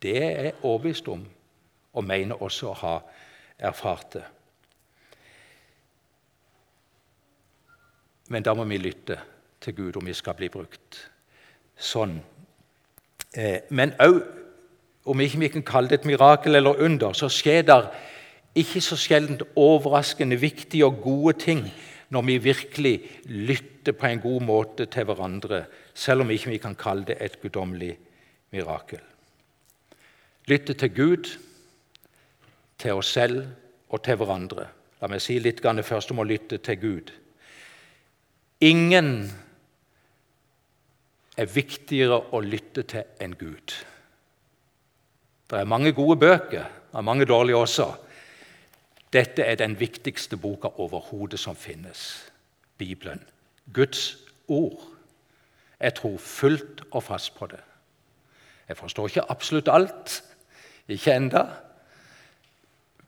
Det 0.02 0.18
er 0.24 0.44
jeg 0.44 0.54
overbevist 0.62 1.08
om, 1.08 1.26
og 1.94 2.04
mener 2.04 2.44
også 2.44 2.70
å 2.70 2.80
ha 2.82 2.96
erfart 3.58 4.14
det. 4.14 4.24
Men 8.30 8.44
da 8.44 8.54
må 8.54 8.68
vi 8.68 8.78
lytte 8.78 9.18
til 9.64 9.76
Gud 9.76 9.98
om 9.98 10.06
vi 10.06 10.14
skal 10.14 10.36
bli 10.38 10.50
brukt 10.54 11.00
sånn. 11.78 12.20
Eh, 13.34 13.64
men 13.70 13.96
òg, 14.04 14.20
om 15.08 15.22
ikke 15.24 15.40
vi 15.40 15.50
kan 15.56 15.66
kalle 15.66 15.90
det 15.90 16.02
et 16.02 16.10
mirakel 16.10 16.60
eller 16.60 16.84
under, 16.84 17.16
så 17.16 17.30
skjer 17.32 17.64
det 17.66 17.80
ikke 18.58 18.82
så 18.82 18.98
sjelden 19.00 19.40
overraskende 19.56 20.38
viktige 20.42 20.86
og 20.86 21.02
gode 21.02 21.38
ting 21.40 21.64
når 22.10 22.26
vi 22.28 22.38
virkelig 22.44 22.96
lytter 23.26 23.77
på 23.94 24.08
en 24.08 24.20
god 24.20 24.42
måte 24.42 24.86
til 24.86 25.06
hverandre, 25.08 25.66
selv 25.94 26.22
om 26.22 26.32
ikke 26.32 26.50
vi 26.50 26.58
kan 26.64 26.76
kalle 26.76 27.06
det 27.06 27.18
et 27.22 27.40
guddommelig 27.42 27.98
mirakel. 28.52 29.02
Lytte 30.48 30.74
til 30.74 30.96
Gud, 30.96 31.30
til 32.78 32.94
oss 32.94 33.12
selv 33.14 33.46
og 33.90 34.04
til 34.04 34.16
hverandre. 34.20 34.68
La 35.02 35.08
meg 35.08 35.22
si 35.22 35.38
litt 35.40 35.62
først 35.62 36.12
om 36.12 36.20
å 36.20 36.28
lytte 36.28 36.58
til 36.58 36.80
Gud. 36.80 37.12
Ingen 38.62 39.30
er 41.38 41.46
viktigere 41.46 42.34
å 42.34 42.42
lytte 42.42 42.84
til 42.84 43.04
enn 43.22 43.36
Gud. 43.38 43.76
Det 45.48 45.60
er 45.60 45.66
mange 45.70 45.94
gode 45.94 46.18
bøker, 46.20 46.66
og 46.92 47.04
mange 47.04 47.26
dårlige 47.26 47.58
også. 47.58 47.94
Dette 49.14 49.44
er 49.44 49.56
den 49.56 49.80
viktigste 49.80 50.38
boka 50.38 50.68
overhodet 50.68 51.40
som 51.40 51.56
finnes. 51.56 52.32
Bibelen. 52.78 53.22
Guds 53.74 54.18
ord. 54.48 54.84
Jeg 55.80 55.94
tror 55.96 56.18
fullt 56.18 56.82
og 56.92 57.04
fast 57.04 57.36
på 57.36 57.48
det. 57.48 57.60
Jeg 58.68 58.78
forstår 58.78 59.08
ikke 59.08 59.32
absolutt 59.32 59.68
alt. 59.72 60.24
Ikke 60.88 61.16
enda. 61.16 61.44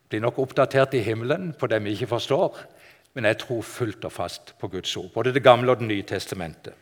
Blir 0.09 0.21
nok 0.21 0.39
oppdatert 0.39 0.93
i 0.93 1.03
himmelen 1.05 1.53
på 1.53 1.67
det 1.67 1.83
vi 1.83 1.95
ikke 1.95 2.07
forstår. 2.07 2.59
Men 3.13 3.25
jeg 3.25 3.37
tror 3.37 3.61
fullt 3.61 4.05
og 4.05 4.11
fast 4.11 4.53
på 4.59 4.67
Guds 4.67 4.95
ord, 4.97 5.09
både 5.13 5.33
Det 5.33 5.43
gamle 5.43 5.71
og 5.71 5.79
Det 5.79 5.87
nye 5.87 6.03
testamentet. 6.03 6.73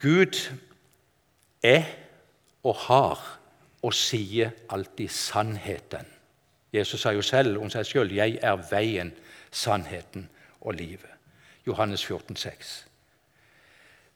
Gud 0.00 0.50
er 1.62 1.84
og 2.64 2.74
har 2.74 3.38
og 3.82 3.94
sier 3.94 4.50
alltid 4.68 5.08
sannheten. 5.08 6.06
Jesus 6.72 7.00
sa 7.00 7.12
jo 7.12 7.22
selv 7.22 7.58
om 7.58 7.70
seg 7.70 7.86
sjøl 7.86 8.12
'Jeg 8.12 8.38
er 8.42 8.56
veien, 8.70 9.12
sannheten 9.50 10.28
og 10.60 10.74
livet'. 10.74 11.09
Johannes 11.66 12.04
14, 12.04 12.36
14,6. 12.36 12.90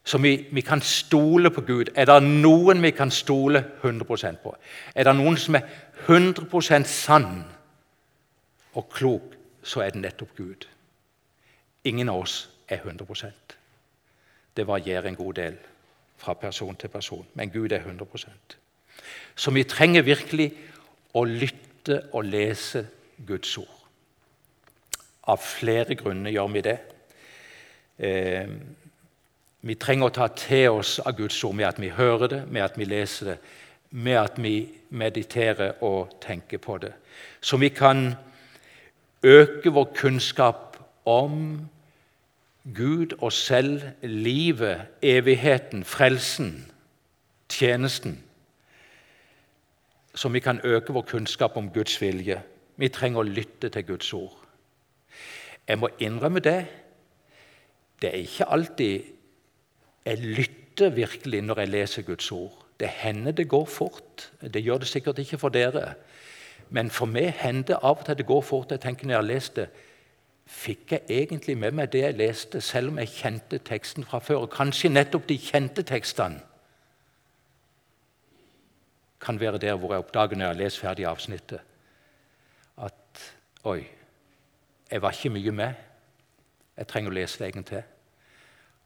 Så 0.05 0.17
vi, 0.17 0.47
vi, 0.51 0.61
kan 0.61 0.81
stole 0.81 1.49
på 1.49 1.61
Gud. 1.61 1.89
Er 1.95 2.05
det 2.05 2.19
noen 2.23 2.81
vi 2.81 2.91
kan 2.93 3.11
stole 3.11 3.63
100% 3.81 4.37
på? 4.43 4.51
Er 4.95 5.03
det 5.03 5.15
noen 5.17 5.37
som 5.37 5.57
er 5.57 5.65
100% 6.05 6.85
sann 6.85 7.41
og 8.75 8.89
klok, 8.93 9.33
så 9.63 9.81
er 9.81 9.95
det 9.95 10.03
nettopp 10.03 10.35
Gud. 10.37 10.67
Ingen 11.83 12.09
av 12.09 12.21
oss 12.21 12.49
er 12.69 12.77
100% 12.85 13.55
Det 14.55 14.67
varierer 14.67 15.07
en 15.07 15.15
god 15.15 15.33
del 15.33 15.57
fra 16.17 16.33
person 16.33 16.75
til 16.75 16.89
person, 16.89 17.25
men 17.33 17.49
Gud 17.49 17.71
er 17.71 17.79
100% 17.79 18.55
Så 19.35 19.51
vi 19.51 19.63
trenger 19.63 20.01
virkelig 20.01 20.51
å 21.13 21.23
lytte 21.23 22.01
og 22.13 22.25
lese 22.25 22.87
Guds 23.27 23.57
ord. 23.57 23.81
Av 25.27 25.37
flere 25.37 25.95
grunner 25.95 26.31
gjør 26.31 26.47
vi 26.53 26.61
det. 26.61 26.77
Eh, 27.99 28.47
vi 29.61 29.75
trenger 29.75 30.09
å 30.09 30.13
ta 30.13 30.27
til 30.37 30.79
oss 30.79 30.99
av 30.99 31.15
Guds 31.17 31.43
ord 31.43 31.55
med 31.55 31.67
at 31.67 31.79
vi 31.81 31.89
hører 31.89 32.27
det, 32.27 32.41
med 32.51 32.61
at 32.61 32.77
vi 32.77 32.85
leser 32.85 33.31
det, 33.31 33.37
med 33.91 34.19
at 34.19 34.41
vi 34.41 34.55
mediterer 34.89 35.81
og 35.83 36.17
tenker 36.21 36.57
på 36.57 36.77
det. 36.77 36.93
Så 37.41 37.57
vi 37.57 37.69
kan 37.69 38.15
øke 39.23 39.71
vår 39.71 39.91
kunnskap 39.95 40.77
om 41.05 41.67
Gud, 42.75 43.13
oss 43.21 43.45
selv, 43.45 43.81
livet, 44.01 44.87
evigheten, 45.01 45.83
frelsen, 45.85 46.65
tjenesten 47.49 48.25
så 50.15 50.29
vi 50.29 50.39
kan 50.39 50.59
øke 50.63 50.93
vår 50.93 51.01
kunnskap 51.01 51.57
om 51.57 51.69
Guds 51.69 52.01
vilje. 52.01 52.41
Vi 52.75 52.87
trenger 52.87 53.19
å 53.19 53.27
lytte 53.27 53.69
til 53.69 53.83
Guds 53.83 54.13
ord. 54.13 54.37
Jeg 55.67 55.79
må 55.79 55.89
innrømme 55.99 56.39
det. 56.39 56.65
Det 58.01 58.09
er 58.11 58.23
ikke 58.25 58.49
alltid 58.51 59.11
jeg 60.05 60.17
lytter 60.21 60.89
virkelig 60.93 61.41
når 61.41 61.59
jeg 61.59 61.69
leser 61.69 62.05
Guds 62.05 62.31
ord. 62.31 62.65
Det 62.79 62.87
hender 62.87 63.31
det 63.31 63.47
går 63.49 63.65
fort. 63.65 64.31
Det 64.41 64.63
gjør 64.63 64.77
det 64.83 64.87
sikkert 64.87 65.19
ikke 65.19 65.37
for 65.37 65.49
dere. 65.49 65.93
Men 66.69 66.89
for 66.91 67.09
meg 67.09 67.31
hender 67.39 67.73
det 67.73 67.79
av 67.81 67.99
og 67.99 68.05
til 68.05 68.17
det 68.17 68.25
går 68.25 68.41
fort. 68.41 68.71
Jeg 68.71 68.83
tenker 68.83 69.07
når 69.07 69.13
jeg 69.13 69.23
har 69.23 69.33
lest 69.33 69.55
det, 69.55 69.69
Fikk 70.45 70.91
jeg 70.91 71.01
egentlig 71.09 71.55
med 71.57 71.73
meg 71.73 71.87
det 71.93 72.03
jeg 72.03 72.17
leste, 72.19 72.59
selv 72.61 72.91
om 72.91 72.99
jeg 73.01 73.09
kjente 73.15 73.57
teksten 73.65 74.05
fra 74.05 74.19
før? 74.21 74.43
Og 74.45 74.51
kanskje 74.53 74.91
nettopp 74.93 75.25
de 75.29 75.39
kjente 75.41 75.81
tekstene 75.81 76.43
kan 79.25 79.39
være 79.41 79.57
der 79.57 79.73
hvor 79.81 79.89
jeg 79.89 80.03
oppdager 80.03 80.37
når 80.37 80.45
jeg 80.45 80.53
har 80.53 80.59
lest 80.59 80.79
ferdig 80.79 81.05
avsnittet, 81.09 81.61
at 82.77 83.21
oi, 83.65 83.79
jeg 84.91 85.01
var 85.01 85.15
ikke 85.17 85.33
mye 85.33 85.51
med. 85.51 85.84
Jeg 86.77 86.87
trenger 86.87 87.11
å 87.11 87.15
lese 87.15 87.39
det 87.39 87.47
en 87.47 87.59
gang 87.59 87.67
til. 87.69 87.83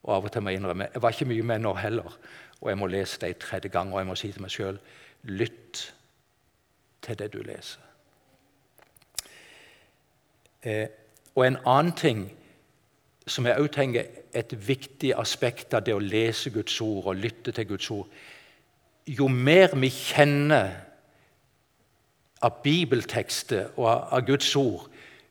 Og 0.04 0.16
av 0.16 0.28
og 0.28 0.32
til 0.32 0.44
må 0.44 0.54
jeg 0.54 0.62
innrømme 0.62 0.90
jeg 0.94 1.02
var 1.04 1.16
ikke 1.16 1.30
mye 1.30 1.46
med 1.52 1.64
nå 1.64 1.74
heller. 1.80 2.18
Og 2.62 2.70
jeg 2.70 2.80
må 2.80 2.88
lese 2.88 3.20
det 3.22 3.30
en 3.30 3.42
tredje 3.42 3.72
gang, 3.72 3.94
og 3.94 4.00
jeg 4.00 4.08
må 4.08 4.16
si 4.20 4.32
til 4.32 4.44
meg 4.44 4.54
sjøl 4.54 4.80
lytt 5.24 5.84
til 7.02 7.20
det 7.20 7.32
du 7.34 7.42
leser. 7.44 7.86
Eh, 10.64 10.88
og 11.36 11.46
en 11.48 11.58
annen 11.66 11.96
ting 11.96 12.26
som 13.30 13.46
jeg 13.48 13.62
òg 13.62 13.70
tenker 13.72 14.08
et 14.36 14.54
viktig 14.68 15.14
aspekt 15.16 15.74
av 15.78 15.86
det 15.86 15.96
å 15.96 16.04
lese 16.04 16.52
Guds 16.52 16.76
ord 16.84 17.12
og 17.12 17.22
lytte 17.22 17.54
til 17.56 17.68
Guds 17.70 17.90
ord 17.94 18.10
Jo 19.08 19.28
mer 19.32 19.72
vi 19.80 19.90
kjenner 19.94 20.74
av 22.46 22.60
bibeltekster 22.64 23.72
og 23.80 23.88
av 23.90 24.22
Guds 24.28 24.52
ord, 24.56 24.86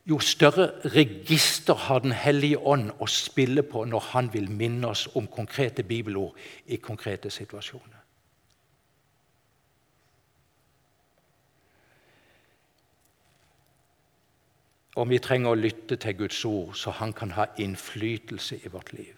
jo 0.09 0.19
større 0.19 0.71
register 0.85 1.73
har 1.73 1.99
Den 1.99 2.11
hellige 2.11 2.57
ånd 2.57 2.91
å 2.99 3.07
spille 3.07 3.63
på 3.63 3.85
når 3.85 3.99
han 4.11 4.33
vil 4.33 4.49
minne 4.51 4.87
oss 4.89 5.07
om 5.15 5.27
konkrete 5.27 5.83
bibelord 5.83 6.35
i 6.67 6.77
konkrete 6.77 7.29
situasjoner. 7.29 7.99
Og 14.95 15.09
vi 15.09 15.19
trenger 15.19 15.53
å 15.53 15.59
lytte 15.59 15.95
til 15.95 16.17
Guds 16.17 16.45
ord, 16.45 16.73
så 16.75 16.91
han 16.91 17.13
kan 17.13 17.31
ha 17.31 17.45
innflytelse 17.57 18.57
i 18.65 18.71
vårt 18.71 18.93
liv. 18.93 19.15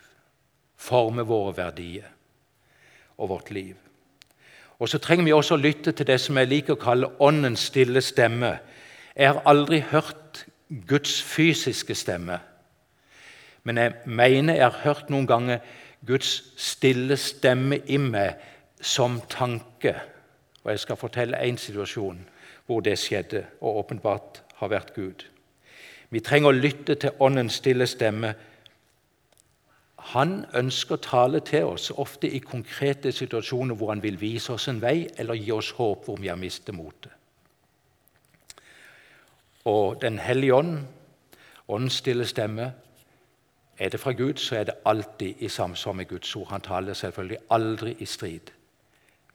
Forme 0.78 1.24
våre 1.26 1.56
verdier 1.58 2.12
og 3.18 3.30
vårt 3.30 3.50
liv. 3.52 3.76
Og 4.80 4.90
så 4.90 5.00
trenger 5.00 5.26
vi 5.26 5.34
også 5.34 5.56
å 5.56 5.62
lytte 5.62 5.92
til 5.92 6.08
det 6.10 6.20
som 6.22 6.38
jeg 6.38 6.50
liker 6.50 6.76
å 6.76 6.82
kalle 6.82 7.10
åndens 7.22 7.70
stille 7.72 8.02
stemme. 8.02 8.58
Jeg 9.16 9.32
har 9.32 9.42
aldri 9.46 9.80
hørt 9.92 10.46
Guds 10.88 11.22
fysiske 11.22 11.96
stemme, 11.96 12.40
men 13.64 13.78
jeg 13.78 13.94
mener 14.06 14.56
jeg 14.56 14.66
har 14.66 14.84
hørt 14.84 15.10
noen 15.10 15.28
ganger 15.28 15.60
Guds 16.08 16.44
stille 16.58 17.18
stemme 17.18 17.78
i 17.86 17.98
meg 18.02 18.40
som 18.82 19.20
tanke. 19.30 19.94
Og 20.64 20.72
Jeg 20.72 20.80
skal 20.80 20.98
fortelle 20.98 21.38
én 21.38 21.58
situasjon 21.58 22.24
hvor 22.66 22.82
det 22.82 22.98
skjedde, 23.00 23.46
og 23.62 23.78
åpenbart 23.78 24.42
har 24.56 24.68
vært 24.70 24.94
Gud. 24.96 25.26
Vi 26.10 26.20
trenger 26.20 26.50
å 26.50 26.58
lytte 26.58 26.96
til 26.96 27.16
Åndens 27.20 27.60
stille 27.62 27.88
stemme. 27.88 28.34
Han 30.16 30.46
ønsker 30.54 30.98
å 30.98 31.04
tale 31.04 31.40
til 31.46 31.70
oss, 31.70 31.92
ofte 31.92 32.30
i 32.30 32.40
konkrete 32.40 33.12
situasjoner 33.12 33.76
hvor 33.76 33.94
han 33.94 34.04
vil 34.04 34.20
vise 34.20 34.54
oss 34.54 34.68
en 34.68 34.82
vei 34.82 35.08
eller 35.18 35.38
gi 35.40 35.52
oss 35.52 35.72
håp 35.78 36.06
hvor 36.06 36.18
vi 36.22 36.32
har 36.32 36.40
mistet 36.40 36.76
motet. 36.76 37.12
Og 39.66 40.02
Den 40.02 40.20
hellige 40.20 40.56
ånd, 40.56 40.80
Åndens 41.68 41.94
stille 41.94 42.26
stemme, 42.26 42.74
er 43.78 43.90
det 43.90 44.00
fra 44.00 44.12
Gud, 44.12 44.34
så 44.38 44.56
er 44.56 44.64
det 44.64 44.74
alltid 44.86 45.34
i 45.40 45.48
samsvar 45.48 45.94
med 45.94 46.06
Guds 46.06 46.36
ord. 46.36 46.48
Han 46.50 46.62
taler 46.62 46.94
selvfølgelig 46.94 47.38
aldri 47.50 47.96
i 48.00 48.06
strid 48.06 48.52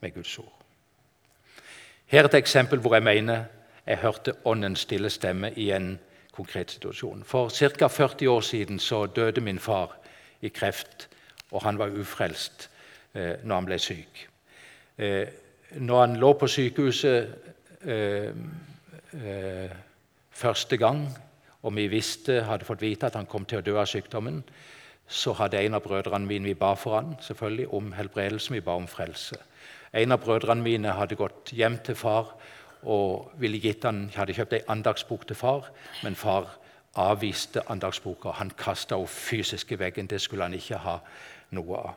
med 0.00 0.14
Guds 0.14 0.38
ord. 0.38 0.52
Her 2.06 2.22
er 2.22 2.24
et 2.24 2.34
eksempel 2.34 2.78
hvor 2.78 2.94
jeg 2.94 3.02
mener 3.02 3.44
jeg 3.86 3.98
hørte 3.98 4.32
Åndens 4.44 4.80
stille 4.80 5.10
stemme 5.10 5.52
i 5.52 5.70
en 5.70 5.98
konkret 6.32 6.70
situasjon. 6.70 7.24
For 7.24 7.48
ca. 7.48 7.86
40 7.86 8.30
år 8.30 8.40
siden 8.40 8.78
så 8.78 9.06
døde 9.06 9.40
min 9.40 9.58
far 9.58 9.96
i 10.40 10.48
kreft, 10.48 11.08
og 11.50 11.62
han 11.62 11.78
var 11.78 11.86
ufrelst 11.86 12.70
eh, 13.14 13.34
når 13.44 13.54
han 13.54 13.66
ble 13.66 13.78
syk. 13.78 14.28
Eh, 14.98 15.26
når 15.70 16.00
han 16.00 16.16
lå 16.16 16.32
på 16.32 16.46
sykehuset 16.46 17.34
eh, 17.84 18.30
eh, 19.24 19.70
første 20.36 20.76
gang, 20.76 21.06
og 21.62 21.76
vi 21.76 21.86
visste, 21.90 22.42
hadde 22.44 22.64
fått 22.64 22.82
vite 22.84 23.08
at 23.08 23.16
han 23.16 23.26
kom 23.26 23.44
til 23.48 23.62
å 23.62 23.64
dø 23.64 23.78
av 23.80 23.88
sykdommen, 23.90 24.42
så 25.08 25.32
hadde 25.38 25.62
en 25.62 25.78
av 25.78 25.84
brødrene 25.84 26.26
mine 26.26 26.50
Vi 26.50 26.54
ba 26.54 26.74
for 26.74 26.98
han, 26.98 27.16
selvfølgelig, 27.20 27.68
om 27.72 27.92
helbredelse, 27.92 28.52
vi 28.52 28.60
ba 28.60 28.74
om 28.74 28.88
frelse. 28.90 29.38
En 29.92 30.12
av 30.12 30.20
brødrene 30.20 30.62
mine 30.62 30.92
hadde 30.92 31.16
gått 31.16 31.52
hjem 31.54 31.78
til 31.84 31.94
far 31.94 32.34
og 32.82 33.30
ville 33.40 33.58
gitt 33.58 33.84
han, 33.84 34.10
hadde 34.14 34.34
kjøpt 34.34 34.52
ei 34.52 34.64
andagsbok 34.68 35.26
til 35.26 35.36
far, 35.36 35.70
men 36.02 36.14
far 36.14 36.50
avviste 36.96 37.62
andagsboka. 37.70 38.34
Han 38.36 38.50
kasta 38.58 38.96
henne 38.96 39.08
fysisk 39.08 39.72
i 39.72 39.78
veggen. 39.78 40.06
Det 40.06 40.20
skulle 40.20 40.44
han 40.44 40.54
ikke 40.54 40.82
ha 40.82 40.98
noe 41.56 41.80
av. 41.80 41.94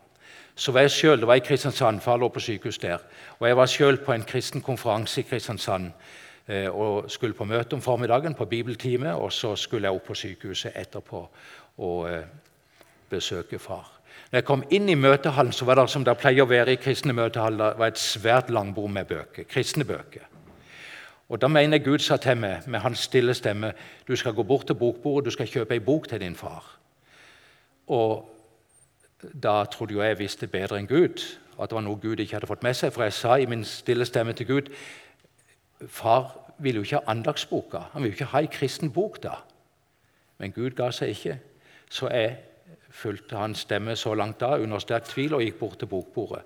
Så 0.56 0.72
var 0.72 0.82
jeg 0.82 0.92
selv, 0.92 1.20
Det 1.20 1.28
var 1.28 1.36
i 1.36 1.40
Kristiansand, 1.40 2.02
far 2.02 2.18
lå 2.18 2.30
på 2.30 2.40
sykehus 2.40 2.78
der. 2.78 3.00
Og 3.40 3.48
Jeg 3.48 3.58
var 3.58 3.66
selv 3.66 3.98
på 3.98 4.14
en 4.14 4.24
kristen 4.24 4.62
konferanse 4.62 5.22
i 5.22 5.24
Kristiansand 5.24 5.92
og 6.50 7.12
skulle 7.12 7.38
på 7.38 7.46
møte 7.46 7.76
om 7.78 7.82
formiddagen, 7.82 8.34
på 8.34 8.46
bibeltime, 8.46 9.14
og 9.16 9.32
så 9.34 9.56
skulle 9.56 9.86
jeg 9.86 9.96
opp 9.96 10.08
på 10.10 10.16
sykehuset 10.18 10.74
etterpå 10.76 11.22
og 11.78 12.10
eh, 12.10 12.24
besøke 13.10 13.60
far. 13.60 13.92
Når 14.32 14.38
jeg 14.38 14.46
kom 14.46 14.64
inn 14.70 14.90
i 14.90 14.98
møtehallen, 14.98 15.54
så 15.54 15.66
var 15.66 15.80
det 15.80 15.90
som 15.90 16.04
det 16.06 16.18
pleier 16.18 16.46
å 16.46 16.50
være 16.50 16.74
i 16.74 16.82
kristne 16.82 17.14
møtehaller, 17.14 17.78
var 17.78 17.94
et 17.94 18.02
svært 18.02 18.50
langbord 18.54 18.92
med 18.94 19.08
bøker, 19.10 19.48
kristne 19.50 19.86
bøker. 19.86 20.26
Og 21.30 21.42
Da 21.42 21.48
mener 21.48 21.78
jeg 21.78 21.86
Gud 21.86 22.00
sa 22.00 22.18
til 22.18 22.38
meg 22.38 22.68
med 22.68 22.80
hans 22.80 23.00
stille 23.06 23.34
stemme 23.34 23.74
du 24.08 24.16
skal 24.16 24.34
gå 24.34 24.44
bort 24.44 24.66
til 24.66 24.76
bokbordet 24.76 25.26
du 25.26 25.32
skal 25.32 25.48
kjøpe 25.48 25.74
ei 25.74 25.80
bok 25.80 26.08
til 26.08 26.20
din 26.20 26.36
far. 26.36 26.66
Og 27.88 28.30
Da 29.42 29.66
trodde 29.66 29.94
jo 29.94 30.02
jeg 30.02 30.20
visste 30.20 30.48
bedre 30.48 30.80
enn 30.80 30.88
Gud, 30.88 31.20
at 31.60 31.70
det 31.70 31.76
var 31.76 31.82
noe 31.82 32.00
Gud 32.00 32.20
ikke 32.20 32.38
hadde 32.38 32.48
fått 32.48 32.64
med 32.64 32.74
seg. 32.74 32.94
For 32.94 33.04
jeg 33.04 33.14
sa 33.14 33.36
i 33.36 33.46
min 33.46 33.66
stille 33.66 34.06
stemme 34.06 34.34
til 34.34 34.48
Gud 34.48 34.70
far 35.88 36.36
vil 36.58 36.76
jo 36.76 36.82
ikke 36.82 36.96
ha 36.96 37.12
andagsboka. 37.12 37.78
Han 37.94 38.04
vil 38.04 38.12
jo 38.12 38.18
ikke 38.18 38.32
ha 38.34 38.42
ei 38.44 38.52
kristen 38.52 38.92
bok 38.92 39.24
da. 39.24 39.40
Men 40.38 40.52
Gud 40.52 40.76
ga 40.76 40.92
seg 40.92 41.10
ikke. 41.16 41.40
Så 41.90 42.10
jeg 42.12 42.38
fulgte 42.90 43.38
hans 43.38 43.66
stemme 43.66 43.96
så 43.96 44.14
langt 44.14 44.40
da, 44.42 44.58
under 44.58 44.80
sterk 44.80 45.08
tvil, 45.10 45.34
og 45.34 45.42
gikk 45.42 45.60
bort 45.60 45.80
til 45.80 45.88
bokbordet. 45.88 46.42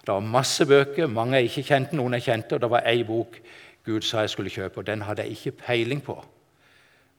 Det 0.00 0.14
var 0.14 0.20
masse 0.20 0.66
bøker, 0.66 1.06
mange 1.06 1.36
jeg 1.36 1.50
ikke 1.50 1.62
kjente, 1.62 1.96
noen 1.96 2.16
jeg 2.16 2.22
kjente, 2.22 2.54
og 2.54 2.60
det 2.60 2.70
var 2.70 2.86
ei 2.86 3.02
bok 3.04 3.40
Gud 3.84 4.04
sa 4.04 4.20
jeg 4.20 4.30
skulle 4.30 4.52
kjøpe, 4.52 4.78
og 4.78 4.86
den 4.86 5.02
hadde 5.02 5.22
jeg 5.22 5.30
ikke 5.30 5.50
peiling 5.64 6.02
på. 6.04 6.16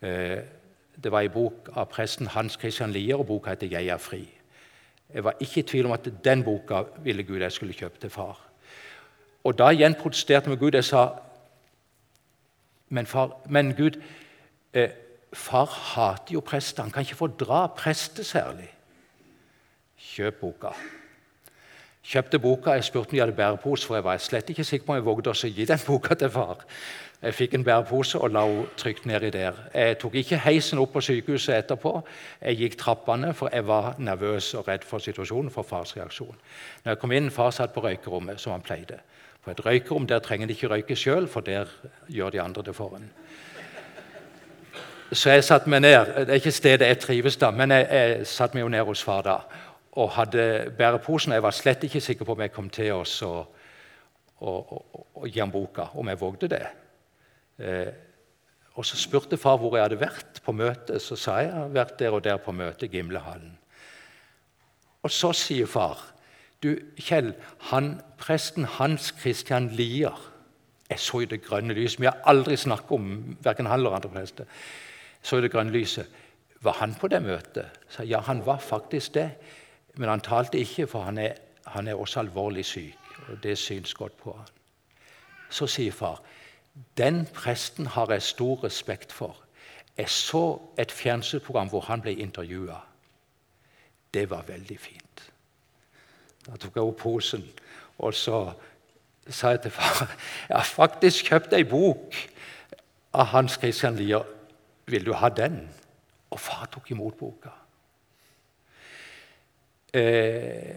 Eh, 0.02 0.40
det 1.04 1.12
var 1.12 1.22
en 1.22 1.34
bok 1.34 1.70
av 1.76 1.88
presten 1.90 2.28
Hans 2.28 2.58
Christian 2.60 2.92
Lier, 2.92 3.18
og 3.18 3.28
boka 3.28 3.50
heter 3.50 3.68
'Jeg 3.68 3.88
er 3.88 3.98
fri'. 3.98 4.28
Jeg 5.14 5.24
var 5.24 5.34
ikke 5.40 5.60
i 5.60 5.64
tvil 5.64 5.86
om 5.86 5.92
at 5.92 6.10
den 6.24 6.44
boka 6.44 6.84
ville 7.04 7.24
Gud 7.24 7.40
jeg 7.40 7.52
skulle 7.52 7.74
kjøpe 7.74 8.00
til 8.00 8.10
far. 8.10 8.38
Og 9.44 9.58
Da 9.58 9.70
igjen 9.70 9.96
protesterte 9.96 10.46
jeg 10.46 10.50
med 10.50 10.58
Gud. 10.58 10.72
Jeg 10.72 10.84
sa, 10.84 11.10
'Men, 12.90 13.06
far, 13.06 13.38
men 13.50 13.74
Gud, 13.74 14.02
eh, 14.74 14.90
far 15.34 15.66
hater 15.66 16.34
jo 16.34 16.40
prester. 16.40 16.84
Han 16.84 16.92
kan 16.92 17.02
ikke 17.02 17.16
fordra 17.16 17.68
prester 17.68 18.24
særlig.' 18.24 18.74
Kjøp 19.98 20.40
boka. 20.42 20.68
Kjøpte 22.04 22.40
boka, 22.40 22.72
Jeg 22.72 22.84
spurte 22.84 23.08
om 23.08 23.12
de 23.12 23.20
hadde 23.20 23.32
bærepose, 23.32 23.88
for 23.88 23.96
jeg 23.96 24.04
var 24.04 24.18
slett 24.18 24.50
ikke 24.50 24.64
sikker 24.64 24.86
på 24.86 24.92
om 24.92 24.96
jeg 24.96 25.06
vågde 25.06 25.30
å 25.30 25.50
gi 25.56 25.66
den 25.66 25.80
boka 25.88 26.16
til 26.16 26.30
far. 26.30 26.64
Jeg 27.22 27.34
fikk 27.36 27.54
en 27.54 27.64
bærepose 27.64 28.20
og 28.20 28.32
la 28.32 28.46
henne 28.48 28.68
trygt 28.80 29.06
nedi 29.06 29.30
der. 29.30 29.54
Jeg 29.74 29.98
tok 30.00 30.16
ikke 30.16 30.40
heisen 30.40 30.80
opp 30.80 30.94
på 30.96 31.02
sykehuset 31.04 31.58
etterpå. 31.58 31.92
Jeg 32.42 32.58
gikk 32.58 32.78
trappene, 32.80 33.34
for 33.36 33.52
jeg 33.54 33.68
var 33.68 33.96
nervøs 34.00 34.54
og 34.54 34.68
redd 34.68 34.88
for 34.88 35.04
situasjonen, 35.04 35.52
for 35.52 35.68
fars 35.68 35.98
reaksjon. 35.98 36.36
Når 36.86 36.92
jeg 36.92 37.00
kom 37.00 37.12
inn, 37.12 37.30
Far 37.32 37.52
satt 37.52 37.74
på 37.74 37.84
røykerommet, 37.84 38.40
som 38.40 38.52
han 38.56 38.64
pleide. 38.64 39.02
På 39.44 39.52
et 39.52 39.66
røykerom 39.66 40.08
der 40.08 40.20
trenger 40.20 40.48
de 40.48 40.54
ikke 40.54 40.70
røyke 40.72 40.96
sjøl, 40.96 41.28
for 41.28 41.42
der 41.42 41.70
gjør 42.08 42.30
de 42.30 42.42
andre 42.42 42.64
det 42.66 42.76
for 42.76 42.96
en. 42.96 43.10
Så 45.12 45.32
jeg 45.34 45.44
satte 45.44 45.70
meg 45.70 45.82
ned. 45.82 46.06
Det 46.06 46.30
er 46.30 46.42
ikke 46.42 46.54
stedet 46.54 46.88
jeg 46.88 47.00
trives, 47.02 47.38
da, 47.42 47.50
men 47.52 47.72
jeg, 47.74 47.88
jeg 47.92 48.28
satte 48.30 48.58
meg 48.58 48.68
jo 48.68 48.74
ned 48.76 48.86
hos 48.86 49.04
far 49.04 49.24
da 49.26 49.40
og 50.00 50.12
hadde 50.16 50.74
bæreposen. 50.78 51.34
Jeg 51.34 51.44
var 51.44 51.56
slett 51.56 51.84
ikke 51.84 52.02
sikker 52.02 52.28
på 52.28 52.36
om 52.36 52.44
jeg 52.44 52.54
kom 52.54 52.70
til 52.70 52.94
oss 52.94 53.22
og, 53.26 53.56
og, 54.46 54.76
og, 55.16 55.26
gi 55.28 55.42
ham 55.42 55.52
boka, 55.52 55.90
om 55.98 56.12
jeg 56.12 56.22
vågde 56.22 56.52
det. 56.52 56.62
Eh, 57.58 57.90
og 58.80 58.86
Så 58.86 58.96
spurte 58.96 59.38
far 59.38 59.58
hvor 59.60 59.76
jeg 59.76 59.84
hadde 59.84 60.00
vært 60.00 60.40
på 60.46 60.54
møte. 60.56 61.00
Så 61.04 61.18
sa 61.20 61.40
jeg 61.42 61.50
jeg 61.50 61.58
hadde 61.58 61.76
vært 61.76 61.98
der 62.00 62.16
og 62.16 62.24
der 62.24 62.38
på 62.38 62.54
møte 62.56 62.86
i 62.86 62.94
Gimlehallen. 62.94 63.58
Og 65.04 65.12
så 65.12 65.34
sier 65.36 65.68
far 65.68 66.00
du, 66.64 66.76
Kjell, 67.00 67.34
han, 67.72 68.02
presten 68.18 68.66
Hans 68.66 69.14
Christian 69.20 69.70
Lier 69.70 70.26
Jeg 70.90 71.00
så 71.00 71.20
jo 71.22 71.30
det 71.30 71.44
grønne 71.46 71.74
lyset. 71.74 72.00
Vi 72.02 72.08
har 72.10 72.18
aldri 72.26 72.56
snakket 72.58 72.92
om 72.92 73.36
verken 73.46 73.68
han 73.70 73.80
eller 73.80 73.94
andre 73.96 74.10
prester. 74.10 74.46
Så 75.22 75.38
jo 75.38 75.44
det 75.46 75.52
grønne 75.54 75.72
lyset. 75.72 76.08
Var 76.62 76.74
han 76.80 76.96
på 76.96 77.08
det 77.08 77.22
møtet? 77.22 77.70
Så, 77.90 78.04
ja, 78.04 78.20
han 78.20 78.42
var 78.46 78.58
faktisk 78.58 79.14
det. 79.14 79.30
Men 79.96 80.10
han 80.10 80.22
talte 80.26 80.58
ikke, 80.58 80.88
for 80.88 81.06
han 81.06 81.18
er, 81.18 81.38
han 81.66 81.88
er 81.88 81.94
også 81.96 82.20
alvorlig 82.20 82.66
syk. 82.66 82.98
og 83.30 83.44
Det 83.44 83.58
syns 83.58 83.94
godt 83.94 84.18
på 84.18 84.34
han. 84.34 84.50
Så 85.50 85.68
sier 85.68 85.92
far 85.92 86.22
den 86.98 87.26
presten 87.34 87.86
har 87.86 88.12
jeg 88.12 88.22
stor 88.22 88.64
respekt 88.64 89.12
for. 89.12 89.38
Jeg 89.98 90.10
så 90.10 90.62
et 90.78 90.92
fjernsynsprogram 90.92 91.70
hvor 91.70 91.82
han 91.82 92.02
ble 92.02 92.16
intervjua. 92.16 92.80
Det 94.14 94.30
var 94.30 94.46
veldig 94.48 94.80
fint. 94.80 95.09
Da 96.50 96.58
tok 96.58 96.76
jeg 96.76 96.84
opp 96.84 96.98
posen, 96.98 97.46
og 98.00 98.14
så 98.14 98.42
sa 99.30 99.54
jeg 99.54 99.62
til 99.62 99.72
far 99.72 100.08
jeg 100.50 100.58
har 100.58 100.66
faktisk 100.66 101.30
kjøpt 101.30 101.54
ei 101.54 101.64
bok 101.64 102.16
av 103.14 103.30
Hans 103.34 103.60
Christian 103.62 103.98
Lier. 104.00 104.26
Vil 104.90 105.06
du 105.06 105.14
ha 105.14 105.30
den? 105.30 105.62
Og 106.34 106.40
far 106.40 106.66
tok 106.74 106.92
imot 106.92 107.18
boka. 107.18 107.52
Eh, 109.94 110.74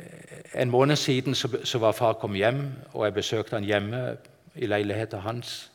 en 0.55 0.71
måned 0.71 0.97
siden 0.97 1.35
så, 1.35 1.49
så, 1.65 1.79
var 1.79 1.93
far 1.93 2.13
kommet 2.13 2.39
hjem, 2.39 2.73
og 2.93 3.05
jeg 3.05 3.15
besøkte 3.15 3.57
han 3.57 3.65
hjemme 3.65 4.17
i 4.55 4.67
leiligheten 4.67 5.21
hans. 5.21 5.71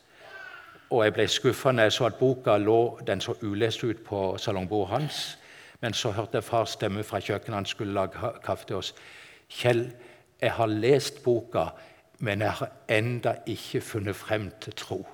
Og 0.90 1.04
jeg 1.04 1.14
ble 1.14 1.28
skuffa 1.28 1.72
når 1.72 1.82
jeg 1.82 1.92
så 1.92 2.06
at 2.08 2.18
boka 2.18 2.56
lå 2.56 2.98
den 3.06 3.20
så 3.20 3.34
ulest 3.42 3.84
ut 3.84 4.04
på 4.06 4.36
salongbordet 4.38 4.94
hans. 4.94 5.38
Men 5.80 5.94
så 5.94 6.10
hørte 6.10 6.38
jeg 6.38 6.44
fars 6.44 6.70
stemme 6.74 7.04
fra 7.04 7.20
kjøkkenet. 7.20 7.54
Han 7.54 7.66
skulle 7.66 7.94
lage 7.94 8.32
kaffe 8.42 8.66
til 8.66 8.76
oss. 8.76 8.94
'Kjell, 9.48 9.92
jeg 10.40 10.52
har 10.52 10.66
lest 10.66 11.22
boka, 11.24 11.64
men 12.18 12.40
jeg 12.40 12.52
har 12.52 12.72
enda 12.88 13.34
ikke 13.46 13.80
funnet 13.80 14.16
frem 14.16 14.50
til 14.60 14.72
tro.' 14.72 15.06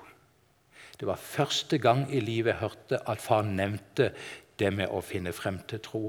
Det 0.99 1.07
var 1.07 1.15
første 1.15 1.77
gang 1.77 2.07
i 2.13 2.19
livet 2.19 2.53
jeg 2.53 2.59
hørte 2.59 3.09
at 3.09 3.21
far 3.21 3.41
nevnte 3.41 4.13
det 4.59 4.71
med 4.73 4.87
å 4.87 5.01
finne 5.03 5.33
frem 5.35 5.59
til 5.67 5.81
tro. 5.83 6.03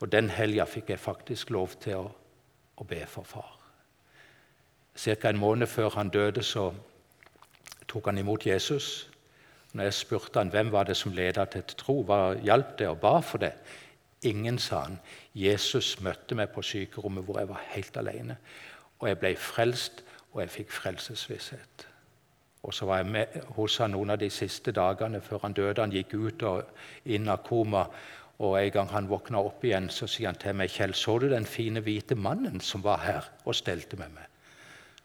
Og 0.00 0.12
den 0.12 0.30
helga 0.30 0.66
fikk 0.66 0.90
jeg 0.90 0.98
faktisk 0.98 1.50
lov 1.54 1.76
til 1.82 2.00
å, 2.00 2.08
å 2.76 2.84
be 2.84 3.04
for 3.06 3.22
far. 3.22 3.52
Ca. 4.98 5.28
en 5.28 5.38
måned 5.38 5.66
før 5.66 5.94
han 5.94 6.10
døde, 6.10 6.42
så 6.42 6.72
tok 7.88 8.10
han 8.10 8.18
imot 8.18 8.46
Jesus. 8.46 9.08
Når 9.72 9.84
jeg 9.84 9.94
spurte 9.94 10.38
han, 10.38 10.50
hvem 10.52 10.72
var 10.72 10.84
det 10.84 10.96
som 10.96 11.14
ledet 11.16 11.48
til 11.54 11.62
tro, 11.78 12.02
hva 12.02 12.34
hjalp 12.42 12.76
det 12.78 12.88
og 12.90 13.00
ba 13.00 13.20
for 13.24 13.40
det? 13.40 13.54
Ingen, 14.22 14.58
sa 14.58 14.84
han. 14.86 14.98
Jesus 15.34 15.96
møtte 16.00 16.36
meg 16.38 16.52
på 16.54 16.62
sykerommet 16.62 17.24
hvor 17.26 17.40
jeg 17.40 17.48
var 17.50 17.64
helt 17.72 17.96
alene. 17.96 18.36
Og 19.00 19.08
jeg 19.08 19.18
ble 19.18 19.32
frelst, 19.36 20.04
og 20.32 20.40
jeg 20.44 20.50
fikk 20.50 20.72
frelsesvisshet. 20.72 21.86
Og 22.62 22.74
så 22.74 22.86
var 22.86 23.02
jeg 23.02 23.06
med 23.10 23.38
hos 23.56 23.76
han 23.82 23.90
noen 23.96 24.14
av 24.14 24.20
de 24.22 24.30
siste 24.30 24.72
dagene 24.72 25.20
før 25.20 25.42
han 25.42 25.56
døde. 25.56 25.82
Han 25.82 25.94
gikk 25.94 26.14
ut 26.14 26.44
og 26.46 27.10
inn 27.10 27.28
av 27.28 27.42
koma. 27.46 27.88
Og 28.42 28.56
En 28.58 28.70
gang 28.74 28.88
han 28.90 29.08
våkna 29.10 29.38
opp 29.38 29.64
igjen, 29.64 29.90
så 29.90 30.06
sier 30.06 30.30
han 30.30 30.38
til 30.38 30.54
meg, 30.54 30.70
'Kjell, 30.70 30.94
så 30.94 31.18
du 31.18 31.28
den 31.28 31.46
fine, 31.46 31.80
hvite 31.80 32.14
mannen 32.14 32.60
som 32.60 32.82
var 32.82 32.98
her 32.98 33.28
og 33.44 33.54
stelte 33.54 33.96
med 33.96 34.10
meg?' 34.14 34.30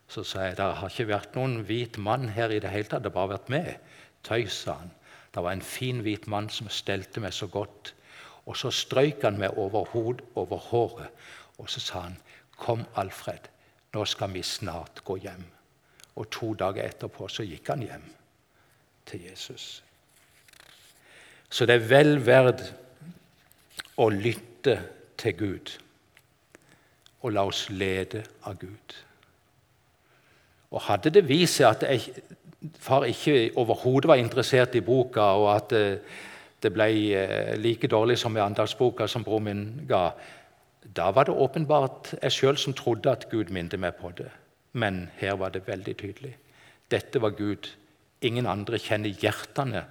Så 0.07 0.23
sa 0.23 0.41
jeg, 0.41 0.57
'Det 0.57 0.75
har 0.75 0.89
ikke 0.89 1.07
vært 1.07 1.35
noen 1.35 1.61
hvit 1.65 1.97
mann 1.97 2.29
her 2.29 2.49
i 2.49 2.59
det 2.59 2.69
hele 2.69 2.83
tatt, 2.83 3.03
det 3.03 3.11
har 3.11 3.27
bare 3.27 3.37
vært 3.37 3.49
meg.' 3.49 3.79
Tøys, 4.23 4.53
sa 4.53 4.73
han. 4.73 4.91
Det 5.35 5.43
var 5.43 5.51
en 5.51 5.61
fin, 5.61 6.01
hvit 6.01 6.27
mann 6.27 6.49
som 6.49 6.69
stelte 6.69 7.19
meg 7.19 7.33
så 7.33 7.47
godt. 7.47 7.93
Og 8.47 8.57
så 8.57 8.71
strøyk 8.71 9.25
han 9.27 9.39
meg 9.39 9.57
over 9.59 9.85
hodet, 9.91 10.23
over 10.35 10.57
håret, 10.69 11.09
og 11.57 11.69
så 11.69 11.79
sa 11.79 11.99
han, 11.99 12.17
'Kom, 12.57 12.85
Alfred, 12.95 13.49
nå 13.93 14.05
skal 14.05 14.33
vi 14.33 14.41
snart 14.41 15.03
gå 15.03 15.15
hjem.' 15.15 15.51
Og 16.15 16.29
to 16.29 16.53
dager 16.53 16.83
etterpå 16.83 17.27
så 17.27 17.43
gikk 17.43 17.67
han 17.67 17.81
hjem 17.81 18.05
til 19.05 19.21
Jesus. 19.23 19.83
Så 21.49 21.65
det 21.65 21.75
er 21.75 21.89
vel 21.89 22.25
verdt 22.25 22.73
å 23.97 24.09
lytte 24.09 24.81
til 25.17 25.37
Gud 25.37 25.77
og 27.21 27.33
la 27.33 27.45
oss 27.49 27.69
lede 27.69 28.23
av 28.43 28.57
Gud. 28.59 28.95
Og 30.71 30.81
Hadde 30.81 31.09
det 31.09 31.27
vist 31.27 31.59
seg 31.59 31.69
at 31.69 31.85
jeg, 31.87 32.23
far 32.79 33.05
ikke 33.07 33.51
overhodet 33.55 34.07
var 34.07 34.21
interessert 34.21 34.75
i 34.75 34.81
boka, 34.81 35.21
og 35.21 35.55
at 35.55 35.73
det, 36.63 36.73
ble 36.73 36.89
eh, 37.13 37.53
like 37.59 37.87
dårlig 37.87 38.17
som 38.19 38.37
i 38.37 38.43
andagsboka 38.43 39.07
som 39.07 39.23
bror 39.23 39.43
min 39.43 39.63
ga, 39.87 40.11
da 40.95 41.11
var 41.11 41.27
det 41.27 41.35
åpenbart 41.35 42.13
jeg 42.21 42.33
sjøl 42.33 42.57
som 42.57 42.75
trodde 42.77 43.11
at 43.11 43.27
Gud 43.31 43.51
minnet 43.53 43.79
meg 43.79 43.97
på 43.99 44.11
det. 44.17 44.29
Men 44.77 45.07
her 45.17 45.37
var 45.37 45.53
det 45.53 45.67
veldig 45.67 45.95
tydelig. 45.97 46.35
Dette 46.91 47.21
var 47.21 47.35
Gud. 47.37 47.69
Ingen 48.21 48.47
andre 48.49 48.79
kjenner 48.81 49.13
hjertene 49.13 49.83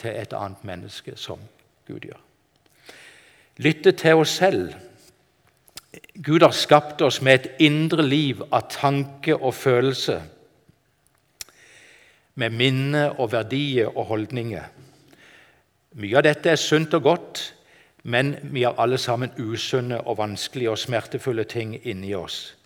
til 0.00 0.16
et 0.16 0.32
annet 0.32 0.64
menneske 0.64 1.16
som 1.20 1.40
Gud 1.88 2.06
gjør. 2.08 2.20
Lytte 3.62 3.92
til 3.92 4.20
oss 4.22 4.34
selv. 4.40 4.72
Gud 6.14 6.42
har 6.42 6.54
skapt 6.54 7.02
oss 7.02 7.20
med 7.22 7.34
et 7.34 7.66
indre 7.68 8.02
liv 8.02 8.42
av 8.50 8.68
tanke 8.70 9.36
og 9.36 9.54
følelse, 9.54 10.20
med 12.34 12.50
minne 12.50 13.04
og 13.12 13.30
verdier 13.30 13.92
og 13.92 14.08
holdninger. 14.08 14.64
Mye 15.94 16.18
av 16.18 16.24
dette 16.26 16.50
er 16.50 16.58
sunt 16.58 16.94
og 16.96 17.04
godt, 17.06 17.40
men 18.04 18.34
vi 18.50 18.64
har 18.66 18.74
alle 18.82 18.98
sammen 18.98 19.30
usunne 19.38 20.00
og 20.02 20.18
vanskelige 20.18 20.72
og 20.72 20.80
smertefulle 20.82 21.44
ting 21.48 21.76
inni 21.86 22.10
oss. 22.18 22.56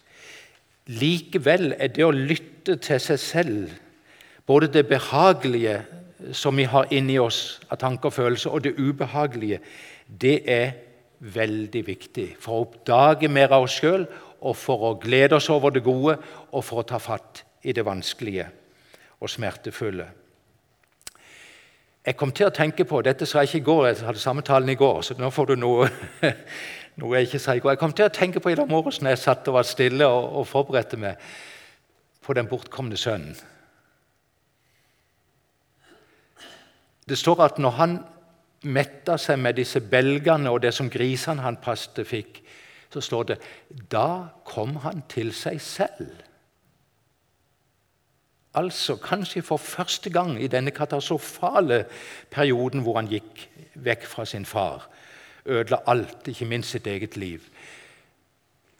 Likevel 0.89 1.75
er 1.77 1.93
det 1.93 2.07
å 2.07 2.15
lytte 2.15 2.79
til 2.81 3.01
seg 3.05 3.21
selv, 3.21 3.75
både 4.49 4.71
det 4.73 4.87
behagelige 4.89 5.83
som 6.33 6.57
vi 6.57 6.65
har 6.65 6.89
inni 6.95 7.19
oss 7.21 7.59
av 7.69 7.79
tanker 7.83 8.09
og 8.09 8.17
følelser, 8.17 8.51
og 8.51 8.65
det 8.65 8.79
ubehagelige, 8.81 9.61
det 10.09 10.39
er 10.49 10.73
veldig 11.21 11.83
viktig 11.85 12.29
for 12.41 12.55
å 12.57 12.65
oppdage 12.65 13.29
mer 13.29 13.53
av 13.53 13.67
oss 13.69 13.77
sjøl, 13.77 14.07
og 14.41 14.57
for 14.57 14.87
å 14.89 14.95
glede 15.03 15.37
oss 15.37 15.51
over 15.53 15.75
det 15.75 15.85
gode, 15.85 16.17
og 16.55 16.65
for 16.65 16.81
å 16.81 16.89
ta 16.89 16.99
fatt 17.03 17.45
i 17.69 17.75
det 17.77 17.85
vanskelige 17.85 18.49
og 19.21 19.31
smertefulle. 19.31 20.09
Jeg 22.09 22.17
kom 22.17 22.31
til 22.33 22.49
å 22.49 22.55
tenke 22.55 22.87
på 22.89 23.03
Dette 23.05 23.27
sa 23.29 23.43
jeg 23.43 23.51
ikke 23.51 23.59
i 23.61 23.67
går, 23.67 23.87
jeg 23.87 24.07
hadde 24.07 24.21
samme 24.23 24.43
talen 24.43 24.73
i 24.73 24.79
går. 24.81 25.03
så 25.05 25.15
nå 25.19 25.29
får 25.31 25.51
du 25.51 25.57
noe 25.61 25.91
noe 27.01 27.19
jeg 27.19 27.29
ikke 27.29 27.41
sa 27.43 27.55
i 27.55 27.61
går. 27.61 27.75
Jeg 27.75 27.81
kom 27.83 27.93
til 27.93 28.09
å 28.09 28.15
tenke 28.15 28.41
på 28.41 28.51
i 28.51 28.57
dag 28.57 28.71
morges 28.71 29.03
når 29.03 29.13
jeg 29.13 29.23
satt 29.27 29.49
og 29.51 29.59
var 29.59 29.67
stille 29.69 30.07
og, 30.09 30.25
og 30.41 30.47
forberedte 30.49 30.97
meg 30.97 31.21
på 32.25 32.35
den 32.35 32.49
bortkomne 32.49 32.97
sønnen. 32.97 33.37
Det 37.09 37.17
står 37.17 37.45
at 37.45 37.61
når 37.61 37.77
han 37.77 37.99
metta 38.65 39.19
seg 39.21 39.39
med 39.41 39.61
disse 39.61 39.81
belgene 39.81 40.51
og 40.51 40.63
det 40.65 40.73
som 40.77 40.89
grisene 40.93 41.45
han 41.45 41.61
passet, 41.61 42.03
fikk, 42.09 42.41
så 42.93 43.05
står 43.05 43.29
det 43.31 43.39
da 43.93 44.33
kom 44.49 44.81
han 44.83 45.05
til 45.13 45.31
seg 45.37 45.61
selv. 45.61 46.25
Altså 48.59 48.97
kanskje 48.99 49.43
for 49.47 49.61
første 49.63 50.11
gang 50.11 50.37
i 50.43 50.51
denne 50.51 50.75
katastrofale 50.75 51.85
perioden 52.31 52.83
hvor 52.83 52.99
han 52.99 53.11
gikk 53.11 53.45
vekk 53.79 54.07
fra 54.11 54.27
sin 54.27 54.47
far 54.49 54.89
ødela 55.49 55.81
alt, 55.87 56.29
ikke 56.29 56.45
minst 56.45 56.71
sitt 56.71 56.87
eget 56.87 57.17
liv, 57.17 57.41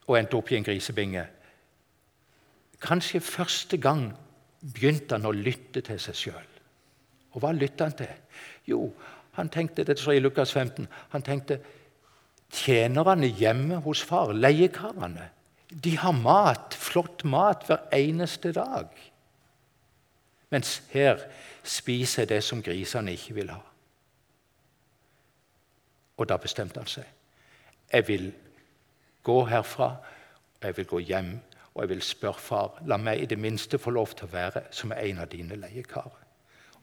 og 0.07 0.19
endte 0.19 0.37
opp 0.37 0.53
i 0.53 0.59
en 0.59 0.67
grisebinge. 0.67 1.25
Kanskje 2.83 3.21
første 3.21 3.79
gang 3.81 4.11
begynte 4.61 5.17
han 5.17 5.27
å 5.29 5.35
lytte 5.35 5.83
til 5.85 6.01
seg 6.03 6.19
sjøl. 6.19 6.53
Og 7.33 7.43
hva 7.43 7.55
lytta 7.57 7.89
han 7.89 7.97
til? 7.99 8.13
Jo, 8.69 8.83
han 9.39 9.51
tenkte 9.53 9.87
det 9.87 9.99
står 9.99 10.19
i 10.19 10.23
Lukas 10.23 10.53
15, 10.53 10.89
han 11.13 11.25
tenkte 11.25 11.61
tjenerne 12.53 13.29
hjemme 13.39 13.81
hos 13.85 14.03
far, 14.05 14.33
leiekarene, 14.33 15.31
de 15.69 15.97
har 16.01 16.15
mat, 16.17 16.73
flott 16.73 17.25
mat 17.29 17.67
hver 17.69 17.83
eneste 17.93 18.55
dag. 18.57 18.89
Mens 20.51 20.79
her 20.93 21.21
spiser 21.63 22.23
jeg 22.23 22.29
det 22.29 22.43
som 22.45 22.63
grisene 22.63 23.13
ikke 23.13 23.35
vil 23.35 23.51
ha. 23.53 23.61
Og 26.19 26.29
da 26.29 26.39
bestemte 26.41 26.81
han 26.81 26.91
seg. 26.91 27.05
Jeg 27.93 28.09
vil 28.09 28.31
gå 29.25 29.45
herfra, 29.49 29.91
og 30.61 30.65
jeg 30.65 30.77
vil 30.77 30.87
gå 30.87 30.99
hjem, 30.99 31.35
og 31.75 31.83
jeg 31.83 31.89
vil 31.89 32.03
spørre 32.03 32.43
far 32.43 32.81
la 32.91 32.97
meg 32.99 33.23
i 33.23 33.29
det 33.31 33.39
minste 33.39 33.79
få 33.79 33.93
lov 33.95 34.17
til 34.17 34.27
å 34.27 34.33
være 34.33 34.65
som 34.75 34.93
en 34.93 35.21
av 35.23 35.29
dine 35.31 35.57
leiekarer. 35.57 36.25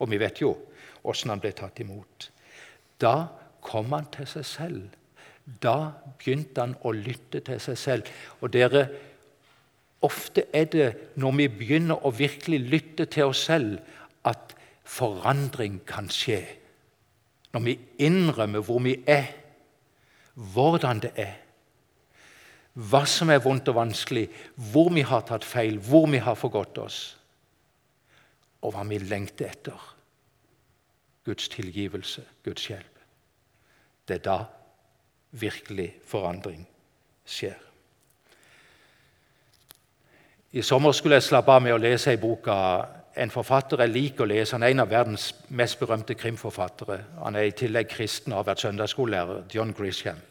Og 0.00 0.10
vi 0.10 0.20
vet 0.20 0.40
jo 0.40 0.54
åssen 1.04 1.32
han 1.32 1.42
ble 1.42 1.52
tatt 1.56 1.80
imot. 1.80 2.30
Da 3.00 3.28
kom 3.64 3.92
han 3.92 4.08
til 4.14 4.28
seg 4.30 4.46
selv. 4.48 4.96
Da 5.62 5.92
begynte 6.18 6.64
han 6.64 6.74
å 6.82 6.92
lytte 6.96 7.42
til 7.44 7.60
seg 7.62 7.78
selv. 7.78 8.10
Og 8.40 8.52
dere, 8.52 8.86
Ofte 10.06 10.46
er 10.54 10.68
det 10.70 10.88
når 11.18 11.34
vi 11.40 11.48
begynner 11.50 12.06
å 12.06 12.12
virkelig 12.14 12.60
lytte 12.70 13.08
til 13.10 13.32
oss 13.32 13.42
selv, 13.48 13.80
at 14.26 14.54
forandring 14.86 15.80
kan 15.88 16.10
skje 16.12 16.44
når 17.56 17.62
vi 17.64 17.72
innrømmer 18.04 18.60
hvor 18.60 18.82
vi 18.84 18.98
er, 19.08 19.30
hvordan 20.52 20.98
det 21.00 21.14
er, 21.16 21.38
hva 22.76 23.00
som 23.08 23.30
er 23.32 23.40
vondt 23.40 23.70
og 23.72 23.78
vanskelig, 23.78 24.26
hvor 24.72 24.90
vi 24.92 25.00
har 25.08 25.22
tatt 25.24 25.46
feil, 25.48 25.78
hvor 25.80 26.04
vi 26.12 26.20
har 26.20 26.36
forgått 26.36 26.78
oss. 26.78 26.98
og 28.66 28.72
hva 28.74 28.82
vi 28.88 28.96
lengter 28.98 29.46
etter. 29.46 29.82
Guds 31.24 31.48
tilgivelse, 31.52 32.24
Guds 32.42 32.64
hjelp. 32.66 32.98
Det 34.08 34.16
er 34.16 34.22
da 34.24 34.38
virkelig 35.30 35.92
forandring 36.04 36.64
skjer. 37.22 37.65
I 40.56 40.62
sommer 40.64 40.92
skulle 40.96 41.18
jeg 41.18 41.26
slappe 41.26 41.52
av 41.52 41.60
med 41.60 41.74
å 41.74 41.80
lese 41.82 42.14
ei 42.14 42.16
bok 42.16 42.46
av 42.48 42.86
en 43.20 43.32
forfatter 43.32 43.82
jeg 43.82 43.92
liker 43.92 44.24
å 44.24 44.28
lese. 44.30 44.54
Han 44.54 44.62
er 44.64 44.72
en 44.72 44.80
av 44.86 44.88
verdens 44.88 45.26
mest 45.52 45.76
berømte 45.76 46.14
krimforfattere. 46.16 46.96
Han 47.20 47.36
er 47.36 47.50
i 47.50 47.52
tillegg 47.52 47.90
kristen 47.90 48.32
og 48.32 48.38
har 48.38 48.46
vært 48.46 48.62
søndagsskolelærer. 48.64 49.42
John 49.52 49.74
Grisham. 49.76 50.22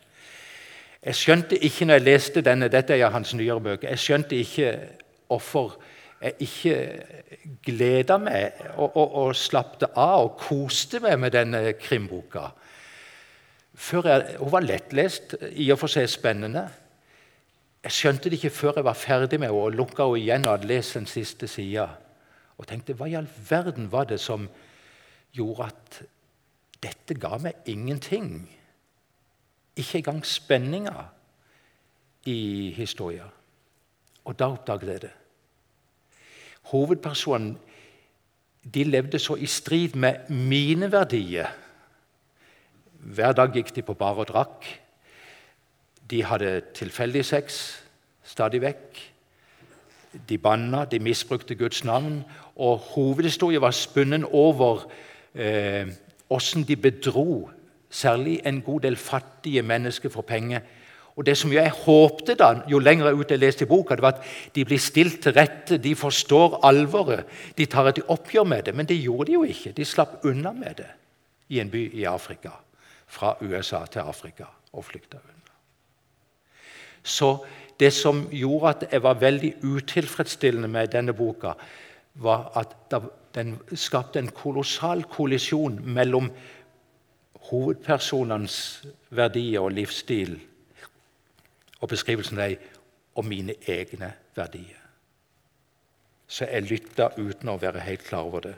Jeg 1.06 1.20
skjønte 1.20 1.60
ikke 1.62 1.86
når 1.86 2.00
jeg 2.00 2.06
leste 2.08 2.42
denne, 2.42 2.72
dette 2.74 2.98
er 2.98 3.14
hans 3.14 3.36
nyere 3.38 3.62
bøker, 3.62 3.92
jeg 3.92 4.02
skjønte 4.02 4.40
ikke 4.42 4.72
hvorfor 5.30 5.76
jeg 6.24 6.34
ikke 6.48 6.80
gleda 7.68 8.18
meg 8.18 8.64
og, 8.80 8.96
og, 8.96 9.14
og 9.22 9.36
slappet 9.38 9.92
av 9.94 10.24
og 10.24 10.40
koste 10.42 11.04
meg 11.06 11.20
med 11.22 11.36
denne 11.38 11.62
krimboka. 11.78 12.48
Jeg, 13.78 14.40
hun 14.40 14.56
var 14.58 14.66
lettlest, 14.66 15.38
i 15.54 15.70
og 15.70 15.84
for 15.84 15.92
seg 15.92 16.10
spennende. 16.10 16.66
Jeg 17.86 17.93
skjønte 17.93 18.32
det 18.32 18.39
ikke 18.39 18.50
før 18.50 18.80
jeg 18.80 18.86
var 18.88 18.98
ferdig 18.98 19.38
med 19.38 19.52
henne 19.52 19.62
og 19.62 19.76
lukka 19.78 20.08
henne 20.08 20.24
igjen 20.24 20.48
og 20.48 20.56
hadde 20.56 20.69
lest 20.71 20.98
den 20.98 21.06
siste 21.06 21.48
sida. 21.48 21.86
Og 22.58 22.65
tenkte 22.65 22.95
hva 22.98 23.06
i 23.06 23.17
all 23.19 23.28
verden 23.50 23.91
var 23.91 24.08
det 24.10 24.17
som 24.24 24.48
gjorde 25.36 25.67
at 25.69 26.00
dette 26.82 27.17
ga 27.21 27.38
meg 27.43 27.67
ingenting? 27.69 28.48
Ikke 29.78 30.00
engang 30.00 30.24
spenninga 30.26 31.06
i 32.26 32.71
historia. 32.74 33.28
Og 34.26 34.39
da 34.39 34.50
oppdaget 34.56 34.89
jeg 34.89 35.02
det. 35.06 35.13
Hovedpersonen 36.71 37.54
de 38.74 38.84
levde 38.84 39.19
så 39.21 39.36
i 39.38 39.45
strid 39.45 39.93
med 39.93 40.30
mine 40.30 40.89
verdier. 40.91 41.54
Hver 42.98 43.38
dag 43.38 43.54
gikk 43.54 43.76
de 43.76 43.86
på 43.86 43.93
bar 43.93 44.17
og 44.17 44.32
drakk. 44.32 44.65
De 46.10 46.24
hadde 46.24 46.62
tilfeldig 46.74 47.26
sex 47.26 47.82
stadig 48.24 48.62
vekk. 48.62 49.02
De 50.30 50.38
banna, 50.38 50.86
de 50.86 51.00
misbrukte 51.00 51.56
Guds 51.56 51.84
navn. 51.84 52.24
Og 52.56 52.78
hovedhistorien 52.78 53.62
var 53.62 53.76
spunnet 53.76 54.28
over 54.32 54.86
åssen 56.30 56.62
eh, 56.62 56.68
de 56.68 56.76
bedro 56.76 57.50
særlig 57.89 58.41
en 58.46 58.62
god 58.62 58.80
del 58.80 58.96
fattige 58.96 59.62
mennesker 59.62 60.10
for 60.10 60.22
penger. 60.22 60.60
Og 61.15 61.26
det 61.26 61.38
som 61.38 61.54
Jeg 61.54 61.72
håpte 61.72 62.36
da, 62.36 62.54
jo 62.68 62.80
lenger 62.80 63.13
ut 63.13 63.32
jeg 63.32 63.39
leste 63.39 63.63
i 63.63 63.68
boka, 63.68 63.96
det 63.96 64.02
var 64.02 64.18
at 64.18 64.24
de 64.56 64.65
blir 64.65 64.80
stilt 64.80 65.22
til 65.24 65.34
rette, 65.34 65.78
de 65.78 65.96
forstår 65.96 66.60
alvoret, 66.63 67.24
de 67.58 67.65
tar 67.65 67.88
et 67.88 68.02
oppgjør 68.08 68.44
med 68.44 68.63
det. 68.63 68.76
Men 68.76 68.86
det 68.86 69.00
gjorde 69.02 69.28
de 69.28 69.34
jo 69.34 69.44
ikke. 69.44 69.72
De 69.72 69.86
slapp 69.86 70.26
unna 70.26 70.52
med 70.52 70.76
det 70.78 70.91
i 71.50 71.60
en 71.60 71.72
by 71.72 71.89
i 71.94 72.04
Afrika. 72.04 72.52
Fra 73.08 73.38
USA 73.41 73.86
til 73.86 74.00
Afrika 74.00 74.46
og 74.74 74.86
flykta 74.86 75.18
unna. 75.18 75.35
Så 77.06 77.46
det 77.80 77.94
som 77.94 78.26
gjorde 78.34 78.70
at 78.70 78.86
jeg 78.91 79.04
var 79.04 79.20
veldig 79.22 79.54
utilfredsstillende 79.63 80.68
med 80.68 80.88
denne 80.96 81.13
boka, 81.13 81.54
var 82.13 82.52
at 82.58 82.96
den 83.36 83.58
skapte 83.76 84.20
en 84.20 84.32
kolossal 84.32 85.04
kollisjon 85.12 85.82
mellom 85.84 86.32
hovedpersonenes 87.50 88.86
verdier 89.10 89.62
og 89.62 89.76
livsstil 89.76 90.39
og 91.82 91.91
beskrivelsen 91.91 92.39
av 92.39 92.56
dem 92.56 92.72
og 93.15 93.26
mine 93.26 93.54
egne 93.68 94.13
verdier. 94.36 94.82
Så 96.28 96.48
jeg 96.50 96.65
lytta 96.65 97.12
uten 97.18 97.52
å 97.52 97.60
være 97.62 97.84
helt 97.86 98.04
klar 98.04 98.26
over 98.26 98.48
det 98.48 98.56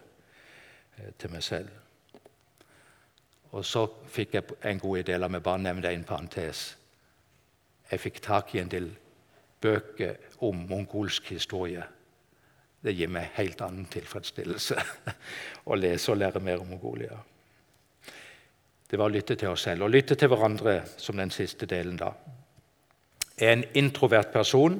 eh, 0.97 1.11
til 1.19 1.33
meg 1.33 1.43
selv. 1.43 1.69
Og 3.51 3.65
så 3.65 3.83
fikk 4.11 4.33
jeg 4.33 4.57
en 4.63 4.79
god 4.79 5.03
idé. 5.03 5.17
La 5.17 5.27
meg 5.27 5.43
bare 5.43 5.61
nevne 5.61 5.91
en 5.91 6.07
parentes. 6.07 6.76
Jeg 7.91 8.03
fikk 8.03 8.21
tak 8.23 8.55
i 8.55 8.61
en 8.61 8.71
del 8.71 8.89
bøker 9.61 10.17
om 10.45 10.65
mongolsk 10.69 11.31
historie. 11.33 11.83
Det 12.83 12.93
gir 12.95 13.09
meg 13.11 13.33
helt 13.37 13.61
annen 13.65 13.87
tilfredsstillelse 13.91 14.77
å 15.71 15.79
lese 15.79 16.13
og 16.13 16.21
lære 16.21 16.43
mer 16.43 16.61
om 16.61 16.69
Mongolia. 16.75 17.17
Det 18.87 18.99
var 18.99 19.09
å 19.09 19.15
lytte 19.15 19.35
til 19.35 19.51
oss 19.51 19.65
selv 19.67 19.87
og 19.87 19.91
lytte 19.91 20.15
til 20.15 20.31
hverandre 20.31 20.79
som 20.95 21.17
den 21.19 21.33
siste 21.33 21.67
delen. 21.67 21.97
da. 21.99 22.13
Jeg 23.37 23.47
er 23.47 23.57
En 23.57 23.65
introvert 23.75 24.31
person 24.31 24.79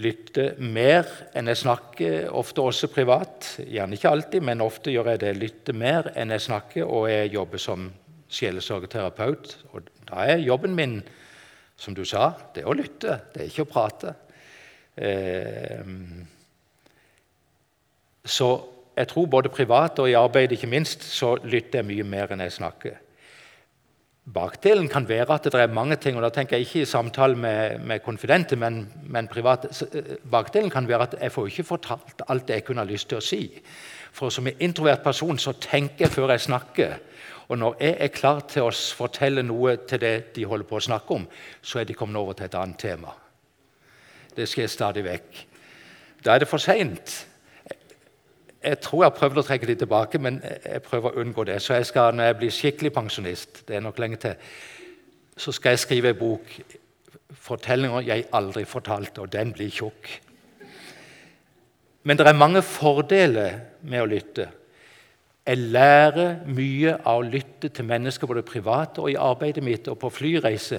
lytter 0.00 0.56
mer 0.56 1.08
enn 1.36 1.50
jeg 1.50 1.60
snakker, 1.62 2.30
ofte 2.32 2.64
også 2.64 2.88
privat. 2.92 3.48
Gjerne 3.68 3.98
ikke 3.98 4.12
alltid, 4.12 4.44
men 4.44 4.64
ofte 4.64 4.92
gjør 4.92 5.12
jeg 5.12 5.20
det. 5.20 5.32
Lytter 5.36 5.76
mer 5.76 6.12
enn 6.16 6.32
jeg 6.32 6.46
snakker, 6.46 6.86
og 6.86 7.10
jeg 7.10 7.32
jobber 7.34 7.60
som 7.60 7.90
sjelesorgterapeut. 8.32 9.56
Og 9.72 9.90
da 10.08 10.24
er 10.32 10.46
jobben 10.46 10.76
min 10.78 11.00
som 11.82 11.94
du 11.94 12.04
sa, 12.06 12.30
det 12.54 12.62
er 12.62 12.70
å 12.70 12.76
lytte, 12.78 13.18
det 13.34 13.42
er 13.42 13.48
ikke 13.50 13.66
å 13.66 13.72
prate. 13.72 14.14
Eh, 14.94 15.80
så 18.22 18.50
jeg 18.92 19.08
tror 19.10 19.30
både 19.32 19.50
privat 19.50 19.98
og 20.02 20.10
i 20.10 20.18
arbeid 20.18 20.52
ikke 20.54 20.70
minst, 20.70 21.02
så 21.02 21.34
lytter 21.42 21.80
jeg 21.80 21.88
mye 21.88 22.06
mer 22.06 22.34
enn 22.34 22.44
jeg 22.44 22.54
snakker. 22.58 23.00
Bakdelen 24.32 24.86
kan 24.86 25.08
være 25.08 25.34
at 25.34 25.48
det 25.50 25.58
er 25.58 25.72
mange 25.74 25.96
ting, 25.98 26.14
og 26.14 26.22
da 26.22 26.30
tenker 26.30 26.54
jeg 26.54 26.68
ikke 26.68 26.82
i 26.84 26.90
samtale 26.90 27.34
med, 27.34 27.80
med 27.82 28.04
konfidente, 28.04 28.54
men, 28.54 28.84
men 29.10 29.26
private. 29.28 29.72
Eh, 29.90 30.20
bakdelen 30.30 30.70
kan 30.70 30.86
være 30.88 31.08
at 31.08 31.16
jeg 31.18 31.34
får 31.34 31.48
ikke 31.50 31.70
fortalt 31.72 32.22
alt 32.30 32.52
jeg 32.52 32.62
kunne 32.68 32.84
ha 32.84 32.86
lyst 32.86 33.10
til 33.10 33.18
å 33.18 33.24
si. 33.24 33.42
For 34.14 34.30
som 34.30 34.46
en 34.46 34.62
introvert 34.62 35.02
person 35.02 35.40
så 35.40 35.56
tenker 35.58 36.06
jeg 36.06 36.14
før 36.14 36.36
jeg 36.36 36.46
snakker. 36.46 36.94
Og 37.52 37.58
når 37.60 37.74
jeg 37.84 37.96
er 38.00 38.14
klar 38.14 38.38
til 38.48 38.64
å 38.64 38.72
fortelle 38.96 39.42
noe 39.44 39.74
til 39.84 40.00
det 40.00 40.14
de 40.36 40.46
holder 40.48 40.68
på 40.68 40.78
å 40.78 40.86
snakke 40.86 41.18
om, 41.18 41.26
så 41.60 41.82
er 41.82 41.88
de 41.88 41.96
kommet 41.96 42.16
over 42.16 42.38
til 42.38 42.48
et 42.48 42.56
annet 42.56 42.78
tema. 42.80 43.12
Det 44.32 44.46
skjer 44.48 44.70
stadig 44.72 45.02
vekk. 45.04 45.42
Da 46.24 46.32
er 46.32 46.40
det 46.40 46.48
for 46.48 46.62
seint. 46.62 47.12
Jeg 48.62 48.78
tror 48.80 49.02
jeg 49.02 49.10
har 49.10 49.18
prøvd 49.18 49.42
å 49.42 49.44
trekke 49.44 49.68
det 49.68 49.76
tilbake, 49.82 50.20
men 50.22 50.38
jeg 50.40 50.84
prøver 50.86 51.12
å 51.12 51.20
unngå 51.20 51.44
det. 51.50 51.58
Så 51.60 51.76
jeg 51.76 51.90
skal, 51.90 52.14
når 52.16 52.30
jeg 52.30 52.38
blir 52.40 52.54
skikkelig 52.56 52.94
pensjonist, 52.94 53.62
det 53.68 53.76
er 53.76 53.84
nok 53.84 54.00
lenge 54.00 54.20
til, 54.22 54.54
så 55.36 55.52
skal 55.52 55.74
jeg 55.74 55.82
skrive 55.82 56.14
en 56.14 56.20
bok 56.22 56.56
fortellinger 57.42 58.06
jeg 58.06 58.28
aldri 58.32 58.64
fortalte, 58.68 59.26
og 59.26 59.32
den 59.32 59.52
blir 59.52 59.72
tjukk. 59.72 60.08
Men 62.08 62.18
det 62.18 62.26
er 62.26 62.38
mange 62.38 62.62
fordeler 62.64 63.60
med 63.82 64.06
å 64.06 64.08
lytte. 64.08 64.48
Jeg 65.46 65.58
lærer 65.74 66.44
mye 66.46 66.94
av 67.02 67.18
å 67.18 67.26
lytte 67.26 67.72
til 67.74 67.86
mennesker 67.88 68.30
både 68.30 68.44
private 68.46 69.02
og 69.02 69.10
i 69.10 69.18
arbeidet 69.18 69.64
mitt 69.66 69.88
og 69.90 69.98
på 69.98 70.10
flyreise 70.14 70.78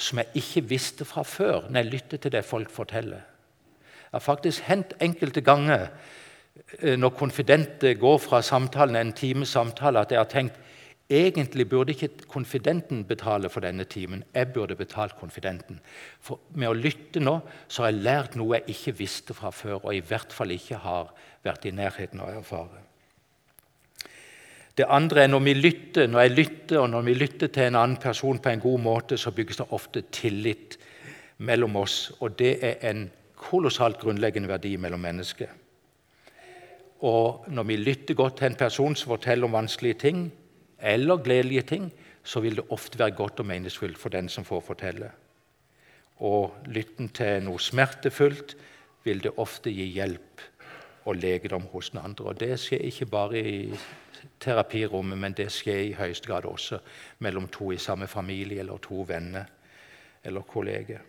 som 0.00 0.22
jeg 0.22 0.40
ikke 0.40 0.64
visste 0.70 1.04
fra 1.04 1.24
før 1.28 1.68
når 1.68 1.82
jeg 1.82 1.92
lytter 1.92 2.22
til 2.22 2.32
det 2.32 2.44
folk 2.48 2.70
forteller. 2.72 3.20
Det 3.20 4.16
har 4.16 4.24
faktisk 4.24 4.64
hendt 4.68 4.94
enkelte 5.00 5.42
ganger 5.44 5.90
eh, 6.80 6.96
når 6.96 7.14
konfidente 7.16 7.94
går 8.00 8.18
fra 8.20 8.40
samtalen, 8.42 8.96
en 8.96 9.12
times 9.12 9.52
samtale, 9.52 10.00
at 10.00 10.12
jeg 10.12 10.20
har 10.20 10.30
tenkt 10.30 10.58
egentlig 11.12 11.68
burde 11.68 11.92
ikke 11.92 12.26
konfidenten 12.28 13.04
betale 13.04 13.50
for 13.52 13.60
denne 13.60 13.84
timen. 13.84 14.24
Jeg 14.34 14.52
burde 14.52 14.76
betalt 14.76 15.18
konfidenten. 15.20 15.80
For 16.20 16.40
med 16.56 16.70
å 16.70 16.78
lytte 16.78 17.20
nå 17.20 17.38
så 17.68 17.84
har 17.84 17.92
jeg 17.92 18.04
lært 18.06 18.38
noe 18.40 18.60
jeg 18.60 18.76
ikke 18.76 18.96
visste 19.02 19.36
fra 19.36 19.52
før, 19.52 19.82
og 19.82 19.92
i 19.94 20.00
hvert 20.00 20.32
fall 20.32 20.54
ikke 20.56 20.80
har 20.80 21.12
vært 21.44 21.68
i 21.68 21.74
nærheten 21.76 22.20
av 22.20 22.32
å 22.32 22.40
erfare. 22.40 22.86
Det 24.76 24.86
andre 24.88 25.22
er 25.22 25.28
når 25.28 25.42
vi 25.44 25.54
lytter, 25.54 26.06
når 26.08 26.20
jeg 26.20 26.30
lytter, 26.36 26.78
og 26.80 26.90
når 26.90 27.02
vi 27.04 27.14
lytter 27.14 27.50
til 27.52 27.68
en 27.68 27.76
annen 27.76 27.98
person 28.00 28.38
på 28.40 28.48
en 28.48 28.60
god 28.60 28.78
måte, 28.80 29.18
så 29.20 29.30
bygges 29.30 29.60
det 29.60 29.66
ofte 29.70 30.04
tillit 30.12 30.78
mellom 31.38 31.76
oss. 31.76 32.12
Og 32.20 32.38
det 32.38 32.54
er 32.64 32.78
en 32.90 33.10
kolossalt 33.36 34.00
grunnleggende 34.00 34.48
verdi 34.48 34.76
mellom 34.80 35.02
mennesker. 35.04 35.50
Og 37.02 37.44
når 37.50 37.66
vi 37.68 37.76
lytter 37.76 38.14
godt 38.14 38.38
til 38.38 38.46
en 38.46 38.56
person 38.56 38.96
som 38.96 39.10
forteller 39.12 39.48
om 39.48 39.58
vanskelige 39.58 39.98
ting, 40.06 40.30
eller 40.78 41.16
gledelige 41.16 41.62
ting, 41.62 41.92
så 42.24 42.40
vil 42.40 42.56
det 42.56 42.70
ofte 42.70 42.98
være 42.98 43.16
godt 43.18 43.40
og 43.42 43.46
meningsfullt 43.46 43.98
for 43.98 44.08
den 44.08 44.28
som 44.28 44.44
får 44.44 44.60
fortelle. 44.60 45.10
Og 46.22 46.54
lytten 46.66 47.10
til 47.10 47.42
noe 47.42 47.60
smertefullt 47.60 48.54
vil 49.04 49.22
det 49.24 49.34
ofte 49.42 49.70
gi 49.74 49.88
hjelp 49.96 50.44
og 51.04 51.18
legedom 51.18 51.66
hos 51.72 51.90
den 51.90 52.00
andre. 52.04 52.24
Og 52.24 52.40
Det 52.40 52.60
skjer 52.60 52.86
ikke 52.86 53.06
bare 53.06 53.42
i 53.42 53.58
terapirommet, 54.42 55.18
men 55.18 55.34
det 55.38 55.48
skjer 55.54 55.80
i 55.86 55.96
høyeste 55.96 56.28
grad 56.28 56.46
også 56.48 56.80
mellom 57.24 57.48
to 57.52 57.70
i 57.72 57.80
samme 57.80 58.08
familie 58.10 58.62
eller 58.62 58.82
to 58.82 59.04
venner 59.08 59.48
eller 60.24 60.46
kolleger. 60.46 61.00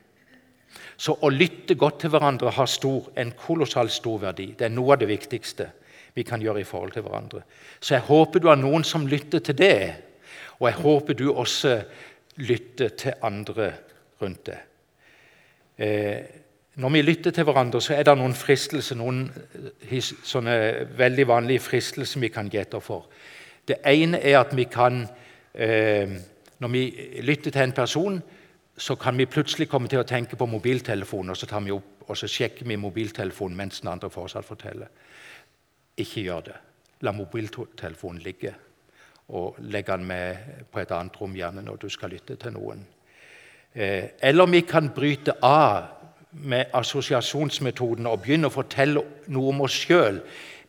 Så 0.98 1.16
å 1.22 1.30
lytte 1.30 1.76
godt 1.78 2.00
til 2.02 2.14
hverandre 2.14 2.54
har 2.54 2.70
stor, 2.70 3.12
en 3.16 3.34
kolossalt 3.38 3.94
stor 3.94 4.22
verdi. 4.24 4.54
Det 4.58 4.68
er 4.68 4.74
noe 4.74 4.96
av 4.96 5.02
det 5.04 5.10
viktigste 5.12 5.70
vi 6.14 6.26
kan 6.26 6.42
gjøre 6.42 6.62
i 6.62 6.68
forhold 6.68 6.94
til 6.96 7.06
hverandre. 7.06 7.44
Så 7.80 7.96
jeg 7.96 8.08
håper 8.08 8.42
du 8.42 8.50
har 8.50 8.60
noen 8.62 8.86
som 8.86 9.08
lytter 9.10 9.42
til 9.46 9.58
det, 9.58 9.78
og 10.60 10.70
jeg 10.70 10.80
håper 10.82 11.18
du 11.18 11.28
også 11.32 11.76
lytter 12.42 12.94
til 12.98 13.26
andre 13.26 13.72
rundt 14.22 14.46
deg. 14.50 14.62
Eh, 15.78 16.43
Når 16.76 16.90
vi 16.90 17.02
lytter 17.02 17.32
til 17.32 17.46
hverandre, 17.46 17.82
så 17.82 17.94
er 17.94 18.04
det 18.04 18.16
noen 18.18 18.34
fristelser, 18.34 18.98
noen 18.98 19.28
sånne 20.26 20.56
veldig 20.98 21.28
vanlige 21.30 21.62
fristelser 21.62 22.22
vi 22.24 22.32
kan 22.34 22.50
gi 22.50 22.58
etter 22.58 22.82
for. 22.82 23.10
Det 23.68 23.78
ene 23.86 24.20
er 24.20 24.40
at 24.40 24.56
vi 24.56 24.66
kan 24.66 25.06
eh, 25.54 26.10
Når 26.60 26.70
vi 26.72 26.82
lytter 27.22 27.52
til 27.52 27.62
en 27.62 27.72
person, 27.72 28.22
så 28.78 28.96
kan 28.96 29.18
vi 29.18 29.26
plutselig 29.26 29.68
komme 29.68 29.88
til 29.88 30.00
å 30.00 30.08
tenke 30.08 30.36
på 30.36 30.46
mobiltelefonen, 30.46 31.30
og 31.30 31.38
så 31.38 31.46
tar 31.46 31.60
vi 31.60 31.72
opp 31.72 31.94
og 32.08 32.18
så 32.18 32.28
sjekker 32.28 32.68
vi 32.68 32.78
mobiltelefonen 32.80 33.58
mens 33.58 33.82
den 33.82 33.92
andre 33.92 34.10
fortsatt 34.12 34.46
forteller. 34.46 34.88
Ikke 35.98 36.24
gjør 36.26 36.46
det. 36.48 36.56
La 37.04 37.12
mobiltelefonen 37.16 38.22
ligge, 38.24 38.54
og 39.36 39.60
legg 39.60 39.88
den 39.88 40.06
med 40.08 40.68
på 40.72 40.82
et 40.82 40.92
annet 40.92 41.20
rom 41.20 41.36
gjerne 41.36 41.64
når 41.64 41.82
du 41.84 41.90
skal 41.92 42.14
lytte 42.14 42.38
til 42.40 42.56
noen. 42.56 42.84
Eh, 43.74 44.16
eller 44.22 44.52
vi 44.52 44.62
kan 44.68 44.92
bryte 44.96 45.38
av 45.42 46.03
med 46.34 46.74
assosiasjonsmetoden 46.74 48.08
og 48.10 48.24
begynner 48.24 48.50
å 48.50 48.58
fortelle 48.58 49.04
noe 49.32 49.54
om 49.54 49.64
oss 49.68 49.76
sjøl 49.86 50.22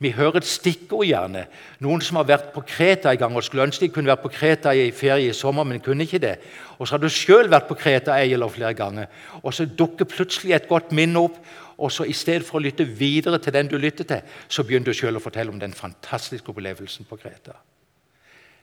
vi 0.04 0.10
hører 0.12 0.42
et 0.42 0.48
stikkord 0.48 1.06
gjerne. 1.06 1.46
Noen 1.84 2.02
som 2.04 2.18
har 2.18 2.26
vært 2.28 2.50
på 2.54 2.64
Kreta 2.66 3.12
en 3.12 3.20
gang 3.20 3.36
og 3.38 3.44
skulle 3.46 3.64
ønske 3.68 3.86
de 3.86 3.92
kunne 3.94 4.10
vært 4.10 4.24
på 4.24 4.32
Kreta 4.34 4.74
i 4.76 4.90
ferie 4.94 5.30
i 5.30 5.36
sommer, 5.36 5.64
men 5.64 5.82
kunne 5.82 6.04
ikke 6.04 6.20
det. 6.22 6.34
Og 6.78 6.86
så 6.86 6.96
har 6.96 7.02
du 7.02 7.08
sjøl 7.12 7.48
vært 7.52 7.68
på 7.70 7.76
Kreta 7.78 8.16
ei 8.18 8.34
eller 8.34 8.52
flere 8.52 8.74
ganger, 8.76 9.06
og 9.42 9.54
så 9.54 9.64
dukker 9.64 10.08
plutselig 10.10 10.56
et 10.56 10.68
godt 10.68 10.92
minne 10.92 11.22
opp. 11.28 11.38
Og 11.74 11.90
så 11.90 12.04
I 12.06 12.14
stedet 12.14 12.46
for 12.46 12.60
å 12.60 12.62
lytte 12.62 12.86
videre 12.86 13.40
til 13.42 13.54
den 13.54 13.70
du 13.70 13.78
lytter 13.78 14.06
til, 14.06 14.34
så 14.48 14.62
begynner 14.62 14.92
du 14.92 14.98
sjøl 14.98 15.18
å 15.18 15.22
fortelle 15.22 15.50
om 15.50 15.58
den 15.62 15.74
fantastiske 15.74 16.52
opplevelsen 16.52 17.08
på 17.08 17.18
Kreta. 17.18 17.56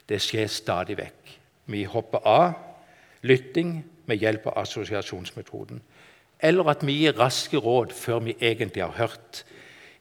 Det 0.07 0.19
skjer 0.21 0.47
stadig 0.51 0.95
vekk. 0.99 1.33
Vi 1.71 1.83
hopper 1.87 2.27
av 2.27 2.53
lytting 3.27 3.79
med 4.07 4.21
hjelp 4.21 4.47
av 4.51 4.61
assosiasjonsmetoden. 4.63 5.81
Eller 6.41 6.69
at 6.69 6.85
vi 6.85 6.97
gir 7.03 7.17
raske 7.19 7.57
råd 7.57 7.93
før 7.93 8.19
vi 8.19 8.35
egentlig 8.41 8.83
har 8.83 8.97
hørt 8.97 9.43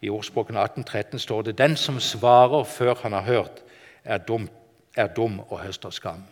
i 0.00 0.09
ordspråkene 0.09 0.61
1813 0.61 1.18
står 1.18 1.42
det 1.42 1.59
den 1.59 1.76
som 1.76 2.00
svarer 2.00 2.64
før 2.64 2.94
han 3.03 3.12
har 3.12 3.22
hørt, 3.22 3.62
er 4.05 4.18
dum, 4.18 4.48
er 4.96 5.07
dum 5.07 5.40
og 5.40 5.61
høster 5.61 5.90
skam. 5.90 6.24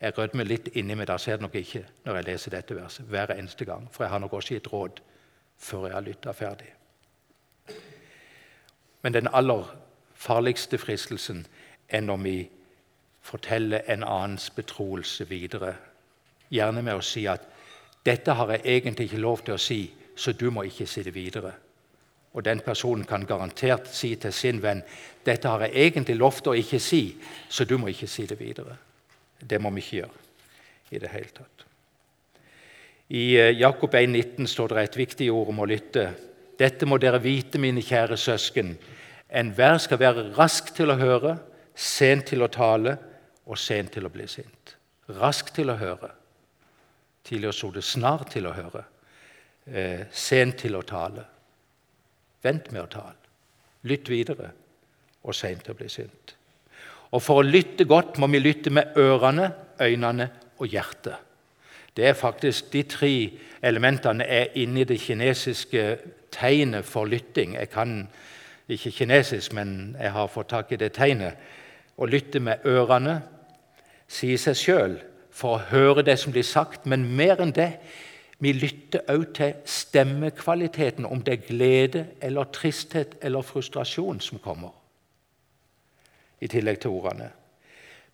Jeg 0.00 0.18
rødmer 0.18 0.44
litt 0.44 0.68
inni 0.76 0.94
meg, 0.94 1.08
da 1.08 1.16
ser 1.18 1.38
dere 1.38 1.46
nok 1.46 1.54
ikke 1.56 1.84
når 2.04 2.18
jeg 2.18 2.26
leser 2.26 2.52
dette 2.52 2.76
verset 2.76 3.06
hver 3.08 3.32
eneste 3.32 3.64
gang, 3.64 3.88
for 3.92 4.04
jeg 4.04 4.12
har 4.12 4.20
nok 4.20 4.32
også 4.36 4.54
gitt 4.54 4.72
råd 4.72 5.00
før 5.56 5.86
jeg 5.86 5.94
har 5.94 6.04
lytta 6.04 6.32
ferdig. 6.36 6.68
Men 9.02 9.14
den 9.14 9.28
aller 9.32 9.64
farligste 10.14 10.78
fristelsen 10.78 11.46
er 11.88 12.00
når 12.00 12.16
vi 12.16 12.36
forteller 13.24 13.80
en 13.88 14.04
annens 14.04 14.50
betroelse 14.50 15.28
videre, 15.28 15.74
gjerne 16.50 16.82
med 16.82 17.00
å 17.00 17.04
si 17.04 17.24
at 17.26 17.48
'dette 18.04 18.32
har 18.32 18.50
jeg 18.50 18.60
egentlig 18.64 19.04
ikke 19.04 19.22
lov 19.22 19.44
til 19.44 19.54
å 19.54 19.58
si, 19.58 19.92
så 20.16 20.32
du 20.32 20.50
må 20.50 20.62
ikke 20.62 20.86
si 20.86 21.02
det 21.02 21.14
videre'. 21.14 21.52
Og 22.34 22.44
den 22.44 22.60
personen 22.60 23.04
kan 23.04 23.26
garantert 23.26 23.88
si 23.88 24.16
til 24.16 24.32
sin 24.32 24.62
venn 24.62 24.82
dette 25.24 25.48
har 25.48 25.60
jeg 25.60 25.86
egentlig 25.86 26.16
lovt 26.16 26.46
å 26.46 26.56
ikke 26.58 26.80
si, 26.82 27.16
så 27.48 27.64
du 27.64 27.78
må 27.78 27.88
ikke 27.88 28.06
si 28.10 28.26
det 28.26 28.38
videre. 28.40 28.76
Det 29.40 29.60
må 29.60 29.70
vi 29.70 29.80
ikke 29.80 29.96
gjøre 29.96 30.24
i 30.90 30.98
det 30.98 31.10
hele 31.12 31.32
tatt. 31.32 31.64
I 33.08 33.36
eh, 33.36 33.54
Jakob 33.60 33.94
1,19 33.94 34.46
står 34.46 34.68
det 34.68 34.82
et 34.82 34.96
viktig 34.96 35.30
ord 35.32 35.52
om 35.52 35.62
å 35.64 35.68
lytte. 35.68 36.08
Dette 36.58 36.86
må 36.86 36.98
dere 36.98 37.20
vite, 37.22 37.58
mine 37.58 37.82
kjære 37.84 38.16
søsken. 38.20 38.74
Enhver 39.28 39.78
skal 39.82 40.00
være 40.00 40.28
rask 40.36 40.74
til 40.74 40.92
å 40.92 40.98
høre, 40.98 41.36
sent 41.74 42.28
til 42.30 42.44
å 42.44 42.50
tale 42.52 42.96
og 43.46 43.58
sent 43.58 43.94
til 43.96 44.06
å 44.06 44.12
bli 44.12 44.26
sint. 44.30 44.76
Rask 45.20 45.50
til 45.54 45.72
å 45.72 45.78
høre. 45.78 46.12
Tidligere 47.24 47.68
å 47.68 47.72
det 47.72 47.84
snart 47.84 48.30
til 48.34 48.46
å 48.46 48.56
høre. 48.56 48.84
Eh, 49.66 50.06
sent 50.12 50.58
til 50.60 50.76
å 50.76 50.82
tale 50.84 51.24
Vent 52.44 52.70
med 52.72 52.82
å 52.82 52.90
tale. 52.92 53.16
Lytt 53.88 54.08
videre, 54.12 54.50
og 55.24 55.36
seint 55.36 55.68
å 55.68 55.76
bli 55.76 55.88
sint. 55.88 56.34
Og 57.14 57.22
For 57.22 57.40
å 57.40 57.46
lytte 57.46 57.86
godt 57.88 58.18
må 58.20 58.28
vi 58.32 58.42
lytte 58.42 58.72
med 58.74 58.98
ørene, 59.00 59.52
øynene 59.80 60.28
og 60.58 60.68
hjertet. 60.68 61.16
Det 61.94 62.08
er 62.08 62.18
faktisk 62.18 62.72
De 62.72 62.82
tre 62.82 63.30
elementene 63.62 64.26
er 64.26 64.52
inni 64.58 64.84
det 64.84 65.00
kinesiske 65.00 65.98
tegnet 66.30 66.84
for 66.84 67.06
lytting. 67.06 67.54
Jeg 67.54 67.70
kan 67.70 68.08
ikke 68.68 68.90
kinesisk, 68.90 69.52
men 69.52 69.96
jeg 70.00 70.10
har 70.10 70.28
fått 70.28 70.48
tak 70.48 70.72
i 70.72 70.76
det 70.76 70.92
tegnet. 70.92 71.36
Å 71.96 72.06
lytte 72.06 72.40
med 72.40 72.66
ørene 72.66 73.22
sier 74.08 74.36
seg 74.38 74.56
sjøl 74.56 74.98
for 75.34 75.56
å 75.56 75.64
høre 75.72 76.04
det 76.06 76.18
som 76.22 76.32
blir 76.32 76.46
sagt, 76.46 76.86
men 76.86 77.08
mer 77.16 77.42
enn 77.42 77.54
det 77.54 77.72
vi 78.42 78.52
lytter 78.52 79.00
også 79.08 79.32
til 79.34 79.52
stemmekvaliteten, 79.64 81.06
om 81.06 81.22
det 81.22 81.32
er 81.32 81.46
glede 81.46 82.06
eller 82.22 82.50
tristhet 82.52 83.16
eller 83.22 83.42
frustrasjon 83.42 84.20
som 84.20 84.38
kommer, 84.42 84.74
i 86.40 86.50
tillegg 86.50 86.82
til 86.82 86.94
ordene. 86.94 87.30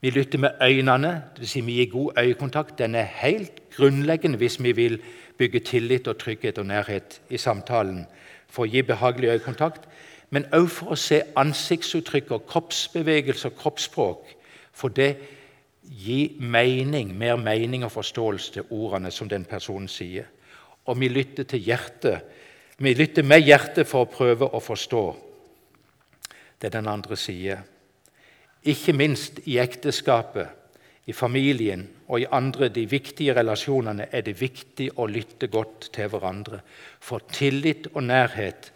Vi 0.01 0.11
lytter 0.11 0.39
med 0.39 0.63
øynene, 0.63 1.23
dvs. 1.37 1.51
Si 1.51 1.61
vi 1.61 1.73
gir 1.73 1.91
god 1.93 2.19
øyekontakt. 2.19 2.79
Den 2.79 2.95
er 2.95 3.03
helt 3.03 3.61
grunnleggende 3.77 4.39
hvis 4.39 4.63
vi 4.63 4.73
vil 4.73 5.01
bygge 5.39 5.61
tillit 5.61 6.09
og 6.09 6.19
trygghet 6.19 6.59
og 6.59 6.67
nærhet 6.67 7.21
i 7.31 7.37
samtalen, 7.37 8.07
for 8.49 8.65
å 8.65 8.71
gi 8.71 8.83
behagelig 8.83 9.29
øyekontakt, 9.31 9.85
men 10.31 10.47
også 10.55 10.75
for 10.75 10.95
å 10.95 10.97
se 10.97 11.21
ansiktsuttrykk 11.37 12.31
og 12.31 12.47
kroppsbevegelser 12.47 13.51
og 13.51 13.57
kroppsspråk. 13.57 14.33
For 14.73 14.89
det 14.89 15.17
gi 15.83 16.37
mening, 16.41 17.15
mer 17.19 17.37
mening 17.37 17.85
og 17.85 17.93
forståelse 17.93 18.53
til 18.53 18.71
ordene 18.71 19.11
som 19.11 19.29
den 19.29 19.45
personen 19.45 19.89
sier. 19.89 20.29
Og 20.87 21.01
vi 21.01 21.09
lytter 21.09 21.45
til 21.49 21.63
hjertet. 21.65 22.23
Vi 22.79 22.95
lytter 22.95 23.23
med 23.23 23.45
hjertet 23.45 23.89
for 23.89 24.05
å 24.07 24.11
prøve 24.11 24.49
å 24.49 24.61
forstå 24.61 25.05
det 26.61 26.73
den 26.73 26.89
andre 26.89 27.17
sier. 27.17 27.63
Ikke 28.69 28.93
minst 28.93 29.41
i 29.49 29.59
ekteskapet, 29.61 30.57
i 31.09 31.13
familien 31.17 31.87
og 32.09 32.21
i 32.21 32.29
andre 32.31 32.69
de 32.71 32.85
viktige 32.87 33.35
relasjonene 33.35 34.11
er 34.13 34.23
det 34.23 34.37
viktig 34.39 34.91
å 35.01 35.09
lytte 35.11 35.49
godt 35.51 35.89
til 35.95 36.11
hverandre. 36.13 36.61
For 37.01 37.25
tillit 37.33 37.89
og 37.95 38.05
nærhet, 38.05 38.71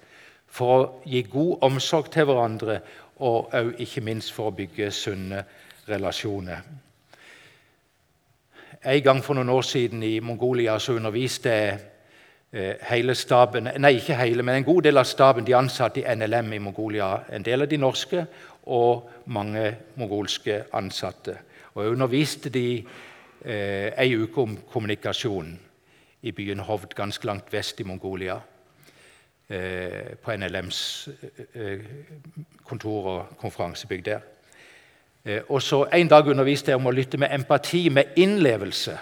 for 0.49 0.73
å 0.75 0.87
gi 1.07 1.23
god 1.31 1.67
omsorg 1.69 2.11
til 2.15 2.27
hverandre 2.31 2.81
og 3.27 3.53
ikke 3.79 4.03
minst 4.03 4.33
for 4.35 4.51
å 4.51 4.57
bygge 4.57 4.91
sunne 4.95 5.45
relasjoner. 5.89 6.65
En 8.85 9.03
gang 9.03 9.23
for 9.25 9.33
noen 9.33 9.49
år 9.49 9.63
siden 9.65 10.03
i 10.05 10.19
Mongolia 10.21 10.75
så 10.79 10.93
underviste 10.93 11.49
jeg 11.49 11.77
eh, 12.53 12.75
hele 12.91 13.15
staben 13.17 13.71
Nei, 13.81 13.95
ikke 13.97 14.19
hele, 14.19 14.45
men 14.45 14.59
en 14.59 14.67
god 14.67 14.83
del 14.85 15.01
av 15.01 15.07
staben 15.09 15.47
de 15.47 15.55
ansatte 15.57 16.03
i 16.03 16.17
NLM 16.17 16.53
i 16.53 16.59
Mongolia. 16.61 17.09
En 17.33 17.47
del 17.47 17.65
av 17.65 17.71
de 17.71 17.79
norske 17.81 18.27
og 18.67 19.09
mange 19.33 19.71
mongolske 19.97 20.65
ansatte. 20.77 21.39
Og 21.75 21.85
Jeg 21.85 21.93
underviste 21.97 22.53
de 22.53 22.67
eh, 22.77 23.89
ei 23.97 24.17
uke 24.21 24.41
om 24.41 24.59
kommunikasjon 24.73 25.59
i 26.23 26.33
byen 26.33 26.61
Hovd, 26.61 26.93
ganske 26.95 27.27
langt 27.27 27.53
vest 27.53 27.81
i 27.81 27.89
Mongolia. 27.89 28.37
Eh, 29.49 30.13
på 30.21 30.37
NLMs 30.37 31.09
eh, 31.55 31.81
kontor 32.65 33.07
og 33.07 33.37
konferansebygg 33.41 34.05
der. 34.05 34.34
Eh, 35.25 35.43
og 35.49 35.63
så 35.63 35.85
En 35.93 36.09
dag 36.09 36.27
underviste 36.27 36.71
jeg 36.71 36.77
om 36.77 36.87
å 36.87 36.91
lytte 36.91 37.19
med 37.19 37.33
empati, 37.33 37.89
med 37.89 38.05
innlevelse. 38.17 38.99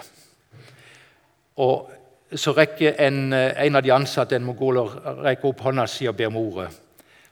Og 1.57 1.89
Så 2.35 2.51
rekker 2.51 2.95
en, 2.97 3.33
eh, 3.33 3.65
en 3.65 3.75
av 3.75 3.83
de 3.83 3.91
ansatte, 3.91 4.35
en 4.35 4.43
mongoler, 4.43 4.89
rekker 5.23 5.45
opp 5.45 5.59
hånda 5.59 5.85
si 5.87 6.07
og 6.07 6.15
ber 6.17 6.27
om 6.27 6.37
ordet. 6.37 6.67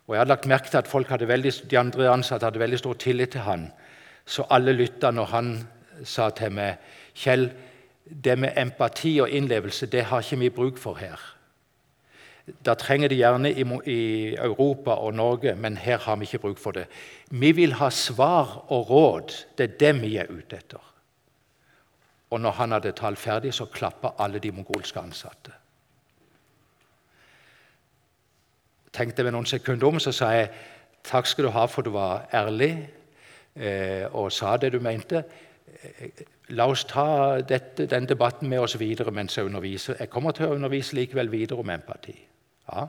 Og 0.08 0.16
Jeg 0.16 0.18
hadde 0.20 0.30
lagt 0.30 0.46
merke 0.46 0.70
til 0.70 0.78
at 0.78 1.28
veldig, 1.28 1.70
de 1.70 1.78
andre 1.78 2.10
ansatte 2.10 2.44
hadde 2.46 2.60
veldig 2.60 2.78
stor 2.78 2.94
tillit 2.94 3.32
til 3.32 3.42
han. 3.42 3.72
Så 4.26 4.46
alle 4.50 4.74
lytta 4.74 5.12
når 5.12 5.26
han 5.26 5.68
sa 6.04 6.30
til 6.30 6.52
meg 6.52 6.78
Kjell, 7.16 7.52
det 8.24 8.38
med 8.38 8.54
empati 8.58 9.20
og 9.22 9.30
innlevelse 9.30 9.86
det 9.86 10.04
har 10.04 10.22
ikke 10.22 10.40
vi 10.40 10.50
bruk 10.50 10.78
for 10.78 10.94
her. 10.94 11.20
Da 12.66 12.74
trenger 12.74 13.08
de 13.08 13.16
gjerne 13.16 13.52
i, 13.54 14.36
Europa 14.36 14.92
og 14.92 15.14
Norge, 15.14 15.56
men 15.56 15.78
her 15.78 15.98
har 15.98 16.16
vi 16.16 16.26
ikke 16.26 16.40
bruk 16.40 16.58
for 16.58 16.72
det. 16.72 16.88
Vi 17.30 17.52
vil 17.52 17.74
ha 17.74 17.90
svar 17.90 18.66
og 18.68 18.90
råd. 18.90 19.36
Det 19.58 19.64
er 19.64 19.78
det 19.78 20.02
vi 20.02 20.16
er 20.18 20.32
ute 20.32 20.58
etter. 20.58 20.82
Og 22.32 22.42
når 22.42 22.52
han 22.52 22.72
hadde 22.72 22.92
talt 22.92 23.20
ferdig, 23.20 23.54
så 23.54 23.66
klappa 23.66 24.16
alle 24.20 24.40
de 24.40 24.52
mongolske 24.52 25.00
ansatte. 25.00 25.52
Tenkte 28.94 29.24
meg 29.24 29.36
noen 29.36 29.48
sekunder 29.48 29.88
om, 29.88 30.00
så 30.00 30.12
sa 30.12 30.32
jeg 30.36 30.50
takk 31.08 31.28
skal 31.28 31.48
du 31.48 31.52
ha 31.56 31.66
for 31.66 31.86
du 31.86 31.94
var 31.94 32.28
ærlig 32.34 32.74
eh, 33.56 34.08
og 34.12 34.32
sa 34.32 34.58
det 34.58 34.74
du 34.74 34.80
mente. 34.84 35.24
Eh, 35.84 36.26
la 36.56 36.68
oss 36.68 36.84
ta 36.88 37.40
dette, 37.40 37.86
den 37.88 38.08
debatten 38.08 38.50
med 38.50 38.60
oss 38.60 38.80
videre 38.80 39.12
mens 39.12 39.38
jeg 39.38 39.48
underviser. 39.48 39.96
Jeg 40.00 40.10
kommer 40.10 40.36
til 40.36 40.50
å 40.50 40.56
undervise 40.56 40.96
likevel 40.96 41.32
videre 41.32 41.60
om 41.60 41.70
empati. 41.70 42.18
Ja, 42.72 42.88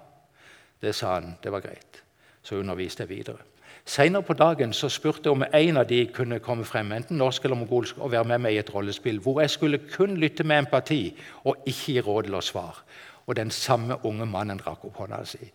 det 0.83 0.95
sa 0.95 1.15
han. 1.15 1.37
Det 1.43 1.53
var 1.53 1.61
greit. 1.61 2.03
Så 2.43 2.57
underviste 2.57 3.03
jeg 3.03 3.09
videre. 3.09 3.39
Senere 3.85 4.23
på 4.23 4.33
dagen 4.33 4.73
så 4.73 4.89
spurte 4.89 5.27
jeg 5.27 5.33
om 5.33 5.45
en 5.55 5.77
av 5.77 5.89
de 5.89 6.05
kunne 6.15 6.39
komme 6.39 6.65
frem, 6.65 6.93
enten 6.93 7.19
norsk 7.19 7.45
eller 7.45 7.59
mongolsk, 7.59 7.99
og 7.99 8.13
være 8.13 8.25
med 8.25 8.39
meg 8.45 8.55
i 8.55 8.61
et 8.63 8.71
rollespill 8.75 9.19
hvor 9.19 9.41
jeg 9.41 9.51
skulle 9.51 9.81
kun 9.91 10.17
lytte 10.17 10.45
med 10.45 10.59
empati 10.59 11.17
og 11.45 11.57
ikke 11.67 11.93
gi 11.93 12.01
råd 12.01 12.31
eller 12.31 12.41
svar. 12.41 12.79
Og 13.27 13.37
den 13.37 13.51
samme 13.51 13.99
unge 14.07 14.27
mannen 14.27 14.63
rakk 14.67 14.85
opp 14.87 15.03
hånda 15.03 15.25
si 15.27 15.51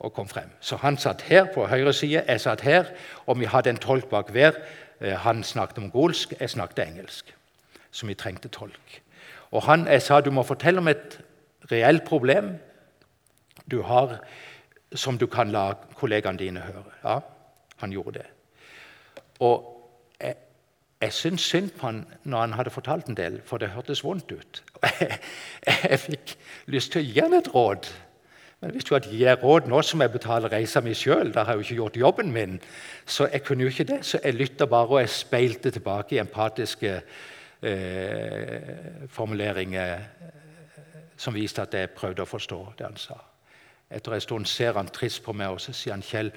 og 0.00 0.14
kom 0.16 0.28
frem. 0.28 0.48
Så 0.60 0.76
han 0.80 0.96
satt 0.96 1.22
her 1.28 1.50
på 1.54 1.66
høyre 1.68 1.92
side, 1.92 2.22
jeg 2.28 2.40
satt 2.40 2.60
her, 2.64 2.84
og 3.26 3.36
vi 3.40 3.44
hadde 3.44 3.70
en 3.70 3.76
tolk 3.76 4.08
bak 4.08 4.30
hver. 4.32 4.56
Eh, 5.00 5.12
han 5.12 5.42
snakket 5.44 5.78
mongolsk, 5.78 6.32
jeg 6.40 6.50
snakket 6.50 6.86
engelsk. 6.86 7.34
Så 7.90 8.06
vi 8.06 8.14
trengte 8.14 8.48
tolk. 8.48 9.00
Og 9.50 9.62
han, 9.62 9.86
Jeg 9.86 10.02
sa 10.02 10.20
du 10.20 10.30
må 10.30 10.42
fortelle 10.42 10.78
om 10.78 10.88
et 10.88 11.20
reelt 11.70 12.04
problem 12.04 12.54
du 13.70 13.82
har, 13.86 14.18
som 14.94 15.18
du 15.18 15.26
kan 15.30 15.52
la 15.54 15.72
kollegaene 15.98 16.38
dine 16.38 16.60
høre. 16.64 16.84
Ja, 17.04 17.20
han 17.80 17.92
gjorde 17.94 18.18
det. 18.18 18.26
Og 19.40 19.64
jeg, 20.20 20.36
jeg 21.00 21.12
syntes 21.12 21.48
synd 21.48 21.70
på 21.78 21.86
han 21.86 22.04
når 22.24 22.40
han 22.40 22.58
hadde 22.58 22.74
fortalt 22.74 23.08
en 23.08 23.16
del, 23.16 23.40
for 23.44 23.62
det 23.62 23.72
hørtes 23.74 24.04
vondt 24.04 24.32
ut. 24.32 24.62
Jeg, 24.82 25.18
jeg 25.90 26.00
fikk 26.00 26.36
lyst 26.66 26.92
til 26.92 27.02
å 27.02 27.08
gi 27.08 27.20
ham 27.20 27.36
et 27.38 27.54
råd. 27.54 27.90
Men 28.60 28.74
hvis 28.74 28.84
du 28.84 28.92
hadde 28.92 29.08
gitt 29.08 29.42
råd 29.42 29.70
nå 29.72 29.80
som 29.86 30.02
jeg 30.04 30.12
betaler 30.12 30.52
reisa 30.52 30.82
mi 30.84 30.92
sjøl, 30.96 31.32
da 31.32 31.46
har 31.46 31.56
jeg 31.56 31.62
jo 31.62 31.66
ikke 31.66 31.78
gjort 31.78 31.96
jobben 32.02 32.32
min. 32.32 32.58
Så 33.06 33.30
jeg 33.32 33.44
kunne 33.46 33.64
jo 33.64 33.72
ikke 33.72 33.88
det, 33.88 34.02
så 34.04 34.20
jeg 34.24 34.36
lytta 34.36 34.68
bare, 34.68 34.88
og 34.88 35.00
jeg 35.00 35.14
speilte 35.14 35.72
tilbake 35.72 36.16
i 36.16 36.20
empatiske 36.20 36.92
eh, 37.62 39.08
formuleringer 39.08 39.94
eh, 39.96 40.36
som 41.16 41.34
viste 41.34 41.64
at 41.64 41.74
jeg 41.76 41.92
prøvde 41.96 42.24
å 42.24 42.28
forstå 42.28 42.60
det 42.76 42.86
han 42.86 43.00
sa. 43.00 43.16
Etter 43.90 44.14
en 44.14 44.20
stund 44.20 44.46
ser 44.46 44.72
han 44.78 44.88
trist 44.88 45.22
på 45.22 45.32
meg, 45.32 45.48
og 45.48 45.60
så 45.60 45.72
sier 45.72 45.92
han, 45.92 46.02
'Kjell, 46.02 46.32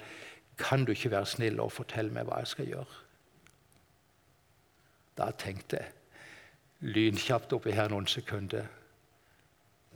kan 0.58 0.84
du 0.84 0.92
ikke 0.92 1.10
være 1.10 1.26
snill 1.26 1.60
og 1.60 1.72
fortelle 1.72 2.12
meg 2.12 2.26
hva 2.26 2.38
jeg 2.38 2.46
skal 2.46 2.66
gjøre?' 2.66 3.02
Da 5.16 5.30
tenkte 5.30 5.76
jeg 5.76 5.92
lynkjapt 6.80 7.52
oppi 7.52 7.70
her 7.70 7.88
noen 7.88 8.06
sekunder. 8.06 8.66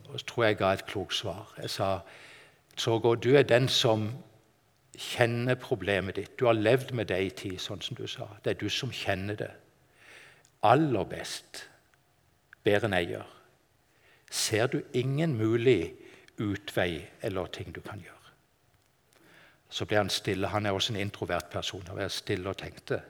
Og 0.09 0.21
så 0.21 0.27
tror 0.27 0.45
jeg 0.45 0.51
jeg 0.51 0.59
ga 0.59 0.73
et 0.73 0.87
klokt 0.87 1.15
svar. 1.15 1.55
Jeg 1.59 1.71
sa 1.71 1.99
Torgård, 2.77 3.23
du 3.23 3.35
er 3.37 3.43
den 3.43 3.69
som 3.69 4.13
kjenner 4.99 5.55
problemet 5.55 6.17
ditt. 6.17 6.41
Du 6.41 6.47
har 6.47 6.53
levd 6.53 6.93
med 6.93 7.07
det 7.11 7.19
i 7.23 7.31
tid, 7.31 7.59
sånn 7.59 7.83
som 7.83 7.97
du 7.97 8.07
sa. 8.07 8.29
Det 8.45 8.51
er 8.51 8.61
du 8.61 8.69
som 8.69 8.93
kjenner 8.95 9.35
det 9.39 9.51
aller 10.63 11.05
best, 11.05 11.69
bedre 12.65 12.89
enn 12.89 12.97
jeg 12.99 13.11
gjør. 13.13 13.35
Ser 14.31 14.67
du 14.67 14.81
ingen 14.93 15.37
mulig 15.39 15.95
utvei 16.39 17.09
eller 17.23 17.47
ting 17.47 17.75
du 17.75 17.81
kan 17.81 18.01
gjøre? 18.01 18.15
Så 19.69 19.85
ble 19.85 19.97
han 19.97 20.11
stille. 20.11 20.49
Han 20.49 20.67
er 20.67 20.73
også 20.73 20.93
en 20.93 21.01
introvert 21.01 21.51
person. 21.53 21.85
Han 21.89 21.97
var 21.97 22.09
stille 22.09 22.49
og 22.49 22.57
tenkte. 22.57 23.01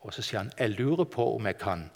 Og 0.00 0.14
Så 0.14 0.22
sier 0.22 0.38
han 0.38 0.52
jeg 0.58 0.70
lurer 0.70 1.04
på 1.04 1.34
om 1.34 1.46
jeg 1.46 1.58
kan. 1.58 1.90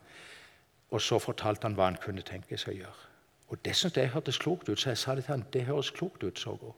Og 0.90 1.00
så 1.00 1.18
fortalte 1.18 1.62
han 1.62 1.74
hva 1.74 1.84
han 1.84 1.96
kunne 2.02 2.22
tenke 2.22 2.58
seg 2.58 2.74
å 2.74 2.78
gjøre. 2.78 3.06
Og 3.48 3.58
Det 3.64 3.76
syntes 3.76 3.96
jeg 3.96 4.10
hørtes 4.10 4.38
klokt 4.38 4.68
ut, 4.68 4.80
så 4.80 4.90
jeg 4.90 4.98
sa 4.98 5.14
det 5.14 5.24
til 5.24 5.32
han, 5.32 5.46
det 5.52 5.66
høres 5.66 5.90
klokt 5.90 6.22
ut. 6.22 6.38
så 6.38 6.50
godt. 6.50 6.76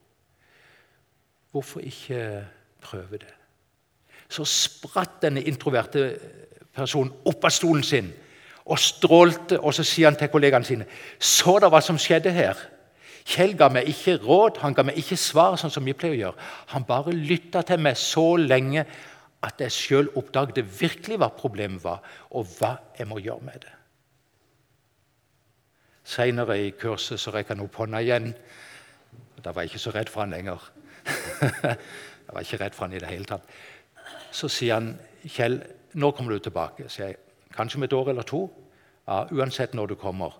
Hvorfor 1.50 1.80
ikke 1.80 2.46
prøve 2.80 3.18
det? 3.18 3.34
Så 4.28 4.44
spratt 4.44 5.22
denne 5.22 5.42
introverte 5.42 6.18
personen 6.72 7.12
opp 7.24 7.44
av 7.44 7.50
stolen 7.50 7.82
sin 7.82 8.12
og 8.64 8.78
strålte. 8.78 9.60
Og 9.60 9.74
så 9.74 9.84
sier 9.84 10.08
han 10.08 10.16
til 10.16 10.28
kollegaene 10.28 10.64
sine 10.64 10.86
Så 11.18 11.58
dere 11.60 11.70
hva 11.70 11.80
som 11.80 11.98
skjedde 11.98 12.32
her? 12.32 12.56
Kjell 13.28 13.54
ga 13.58 13.68
meg 13.70 13.88
ikke 13.90 14.16
råd, 14.24 14.58
han 14.64 14.74
ga 14.74 14.84
meg 14.86 14.98
ikke 14.98 15.18
svar, 15.20 15.54
sånn 15.60 15.70
som 15.70 15.86
vi 15.86 15.94
pleier 15.94 16.16
å 16.16 16.20
gjøre. 16.20 16.46
Han 16.74 16.86
bare 16.88 17.14
lytta 17.14 17.62
til 17.66 17.82
meg 17.82 17.98
så 18.00 18.34
lenge 18.40 18.84
at 19.42 19.62
jeg 19.62 19.74
sjøl 19.74 20.10
oppdaget 20.18 20.62
virkelig 20.78 21.18
hva 21.18 21.30
problemet 21.34 21.82
var, 21.84 22.02
og 22.30 22.50
hva 22.58 22.76
jeg 22.98 23.08
må 23.10 23.20
gjøre 23.22 23.46
med 23.46 23.64
det. 23.64 23.72
Seinere 26.02 26.58
i 26.58 26.70
kurset 26.78 27.20
så 27.20 27.30
rekker 27.34 27.54
han 27.54 27.64
opp 27.64 27.78
hånda 27.78 28.02
igjen. 28.02 28.32
Da 29.42 29.52
var 29.54 29.62
jeg 29.62 29.72
ikke 29.72 29.84
så 29.84 29.92
redd 29.94 30.10
for 30.10 30.24
han 30.24 30.34
lenger. 30.34 30.64
jeg 31.62 32.34
var 32.34 32.42
ikke 32.42 32.60
redd 32.62 32.74
for 32.74 32.86
han 32.86 32.96
i 32.96 33.02
det 33.02 33.10
hele 33.10 33.28
tatt. 33.30 33.46
Så 34.34 34.50
sier 34.50 34.80
han, 34.80 34.96
'Kjell, 35.22 35.60
nå 35.94 36.10
kommer 36.10 36.34
du 36.34 36.42
tilbake.' 36.42 36.88
sier 36.90 37.12
jeg. 37.12 37.16
'Kanskje 37.54 37.78
om 37.78 37.82
et 37.86 37.92
år 37.92 38.10
eller 38.10 38.26
to?' 38.26 38.48
Ja, 39.06 39.26
uansett 39.30 39.74
når 39.74 39.86
du 39.86 39.94
kommer. 39.94 40.38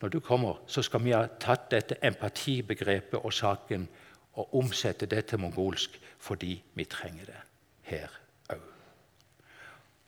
Når 0.00 0.08
du 0.08 0.20
kommer, 0.20 0.60
så 0.66 0.82
skal 0.82 1.04
vi 1.04 1.14
ha 1.16 1.24
tatt 1.40 1.70
dette 1.72 1.96
empatibegrepet 2.04 3.18
og 3.22 3.32
saken 3.32 3.88
og 4.36 4.54
omsette 4.60 5.08
det 5.08 5.24
til 5.30 5.40
mongolsk 5.40 5.96
fordi 6.26 6.58
vi 6.74 6.84
trenger 6.84 7.30
det 7.30 7.42
her 7.88 8.12
òg. 8.52 8.62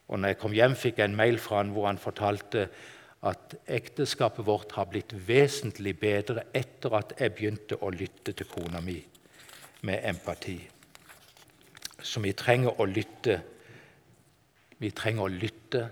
Og 0.09 0.21
når 0.21 0.33
jeg 0.33 0.39
kom 0.41 0.57
hjem, 0.57 0.77
fikk 0.77 0.99
jeg 0.99 1.11
en 1.11 1.17
mail 1.17 1.39
fra 1.41 1.63
han 1.63 1.73
hvor 1.73 1.87
han 1.89 2.01
fortalte 2.01 2.69
at 3.29 3.55
ekteskapet 3.67 4.47
vårt 4.47 4.73
har 4.77 4.87
blitt 4.91 5.15
vesentlig 5.29 5.97
bedre 6.01 6.45
etter 6.55 6.95
at 7.01 7.15
jeg 7.19 7.35
begynte 7.35 7.81
å 7.83 7.91
lytte 7.91 8.33
til 8.33 8.47
kona 8.51 8.81
mi 8.85 8.99
med 9.89 10.05
empati. 10.07 10.59
Så 12.03 12.21
vi 12.23 12.33
trenger 12.33 12.79
å 12.79 12.87
lytte. 12.87 13.41
Vi 14.79 14.91
trenger 14.95 15.27
å 15.27 15.33
lytte 15.33 15.89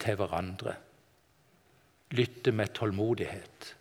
til 0.00 0.16
hverandre. 0.16 0.76
Lytte 2.10 2.52
med 2.52 2.74
tålmodighet. 2.74 3.76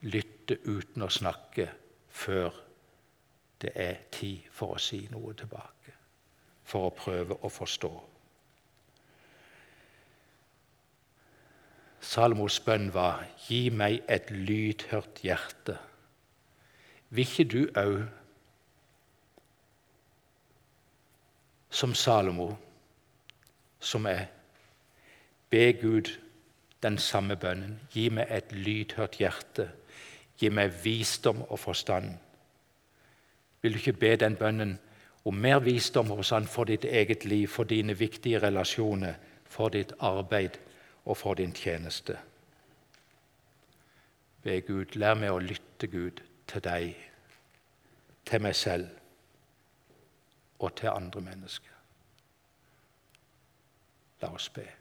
Lytte 0.00 0.56
uten 0.64 1.04
å 1.04 1.10
snakke 1.12 1.66
før 2.08 2.54
det 3.60 3.72
er 3.74 3.98
tid 4.12 4.46
for 4.52 4.76
å 4.76 4.80
si 4.80 5.02
noe 5.12 5.34
tilbake. 5.36 5.92
For 6.64 6.88
å 6.88 6.94
prøve 6.96 7.36
å 7.44 7.50
forstå. 7.52 7.92
Salomos 12.00 12.60
bønn 12.64 12.88
var 12.94 13.26
'Gi 13.36 13.70
meg 13.70 14.00
et 14.08 14.30
lydhørt 14.30 15.20
hjerte'. 15.24 15.78
Vil 17.10 17.26
ikke 17.26 17.44
du 17.44 17.66
òg, 17.76 18.08
som 21.70 21.94
Salomo, 21.94 22.56
som 23.80 24.06
er 24.06 24.26
Be 25.50 25.72
Gud 25.72 26.18
den 26.82 26.98
samme 26.98 27.36
bønnen. 27.36 27.80
Gi 27.90 28.08
meg 28.08 28.30
et 28.30 28.52
lydhørt 28.52 29.18
hjerte. 29.18 29.70
Gi 30.38 30.48
meg 30.48 30.72
visdom 30.84 31.42
og 31.48 31.58
forstand. 31.58 32.14
Vil 33.62 33.72
du 33.72 33.78
ikke 33.78 33.92
be 33.92 34.16
den 34.16 34.36
bønnen 34.36 34.78
om 35.24 35.34
mer 35.34 35.58
visdom 35.58 36.10
og 36.10 36.22
forstand 36.22 36.46
for 36.46 36.64
ditt 36.64 36.84
eget 36.84 37.24
liv, 37.24 37.48
for 37.48 37.64
dine 37.64 37.98
viktige 37.98 38.38
relasjoner, 38.38 39.14
for 39.44 39.68
ditt 39.68 39.92
arbeid 39.98 40.56
og 41.04 41.16
for 41.16 41.34
din 41.34 41.52
tjeneste? 41.52 42.16
Be 44.42 44.60
Gud, 44.60 44.96
lær 44.96 45.14
meg 45.14 45.34
å 45.34 45.38
lytte, 45.38 45.86
Gud, 45.86 46.22
til 46.48 46.64
deg, 46.64 46.96
til 48.24 48.40
meg 48.40 48.56
selv 48.56 48.88
og 50.58 50.74
til 50.76 50.88
andre 50.88 51.20
mennesker. 51.20 51.76
La 54.22 54.32
oss 54.32 54.48
be. 54.48 54.79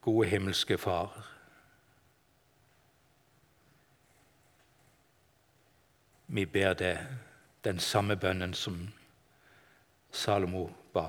Gode 0.00 0.28
himmelske 0.28 0.78
Far. 0.78 1.26
Vi 6.26 6.46
ber 6.46 6.74
deg 6.78 7.00
den 7.64 7.80
samme 7.82 8.16
bønnen 8.16 8.54
som 8.54 8.78
Salomo 10.10 10.68
ba. 10.94 11.08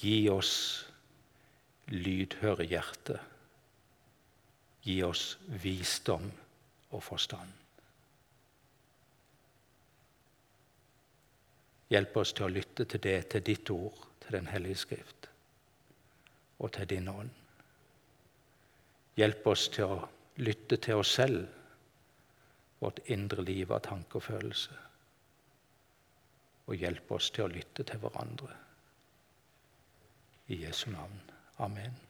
Gi 0.00 0.28
oss 0.30 0.52
lydhøre 1.90 2.66
hjerte. 2.68 3.20
Gi 4.82 5.00
oss 5.06 5.38
visdom 5.62 6.28
og 6.90 7.02
forstand. 7.02 7.56
Hjelp 11.90 12.20
oss 12.22 12.32
til 12.34 12.46
å 12.46 12.52
lytte 12.54 12.86
til 12.86 13.02
det, 13.02 13.16
til 13.32 13.42
ditt 13.46 13.70
ord, 13.74 14.06
til 14.22 14.38
Den 14.38 14.46
hellige 14.46 14.78
Skrift 14.78 15.19
og 16.60 16.72
til 16.76 16.88
din 16.88 17.08
ånd. 17.08 17.30
Hjelp 19.16 19.46
oss 19.50 19.66
til 19.74 19.96
å 19.96 20.02
lytte 20.40 20.78
til 20.80 21.00
oss 21.00 21.14
selv, 21.18 21.48
vårt 22.80 23.00
indre 23.12 23.44
liv 23.44 23.72
av 23.72 23.82
tanke 23.84 24.20
og 24.20 24.24
følelse. 24.24 24.76
Og 26.68 26.76
hjelp 26.80 27.10
oss 27.16 27.32
til 27.34 27.48
å 27.48 27.52
lytte 27.52 27.84
til 27.84 28.00
hverandre. 28.00 28.54
I 30.48 30.62
Jesu 30.64 30.88
navn. 30.92 31.20
Amen. 31.60 32.09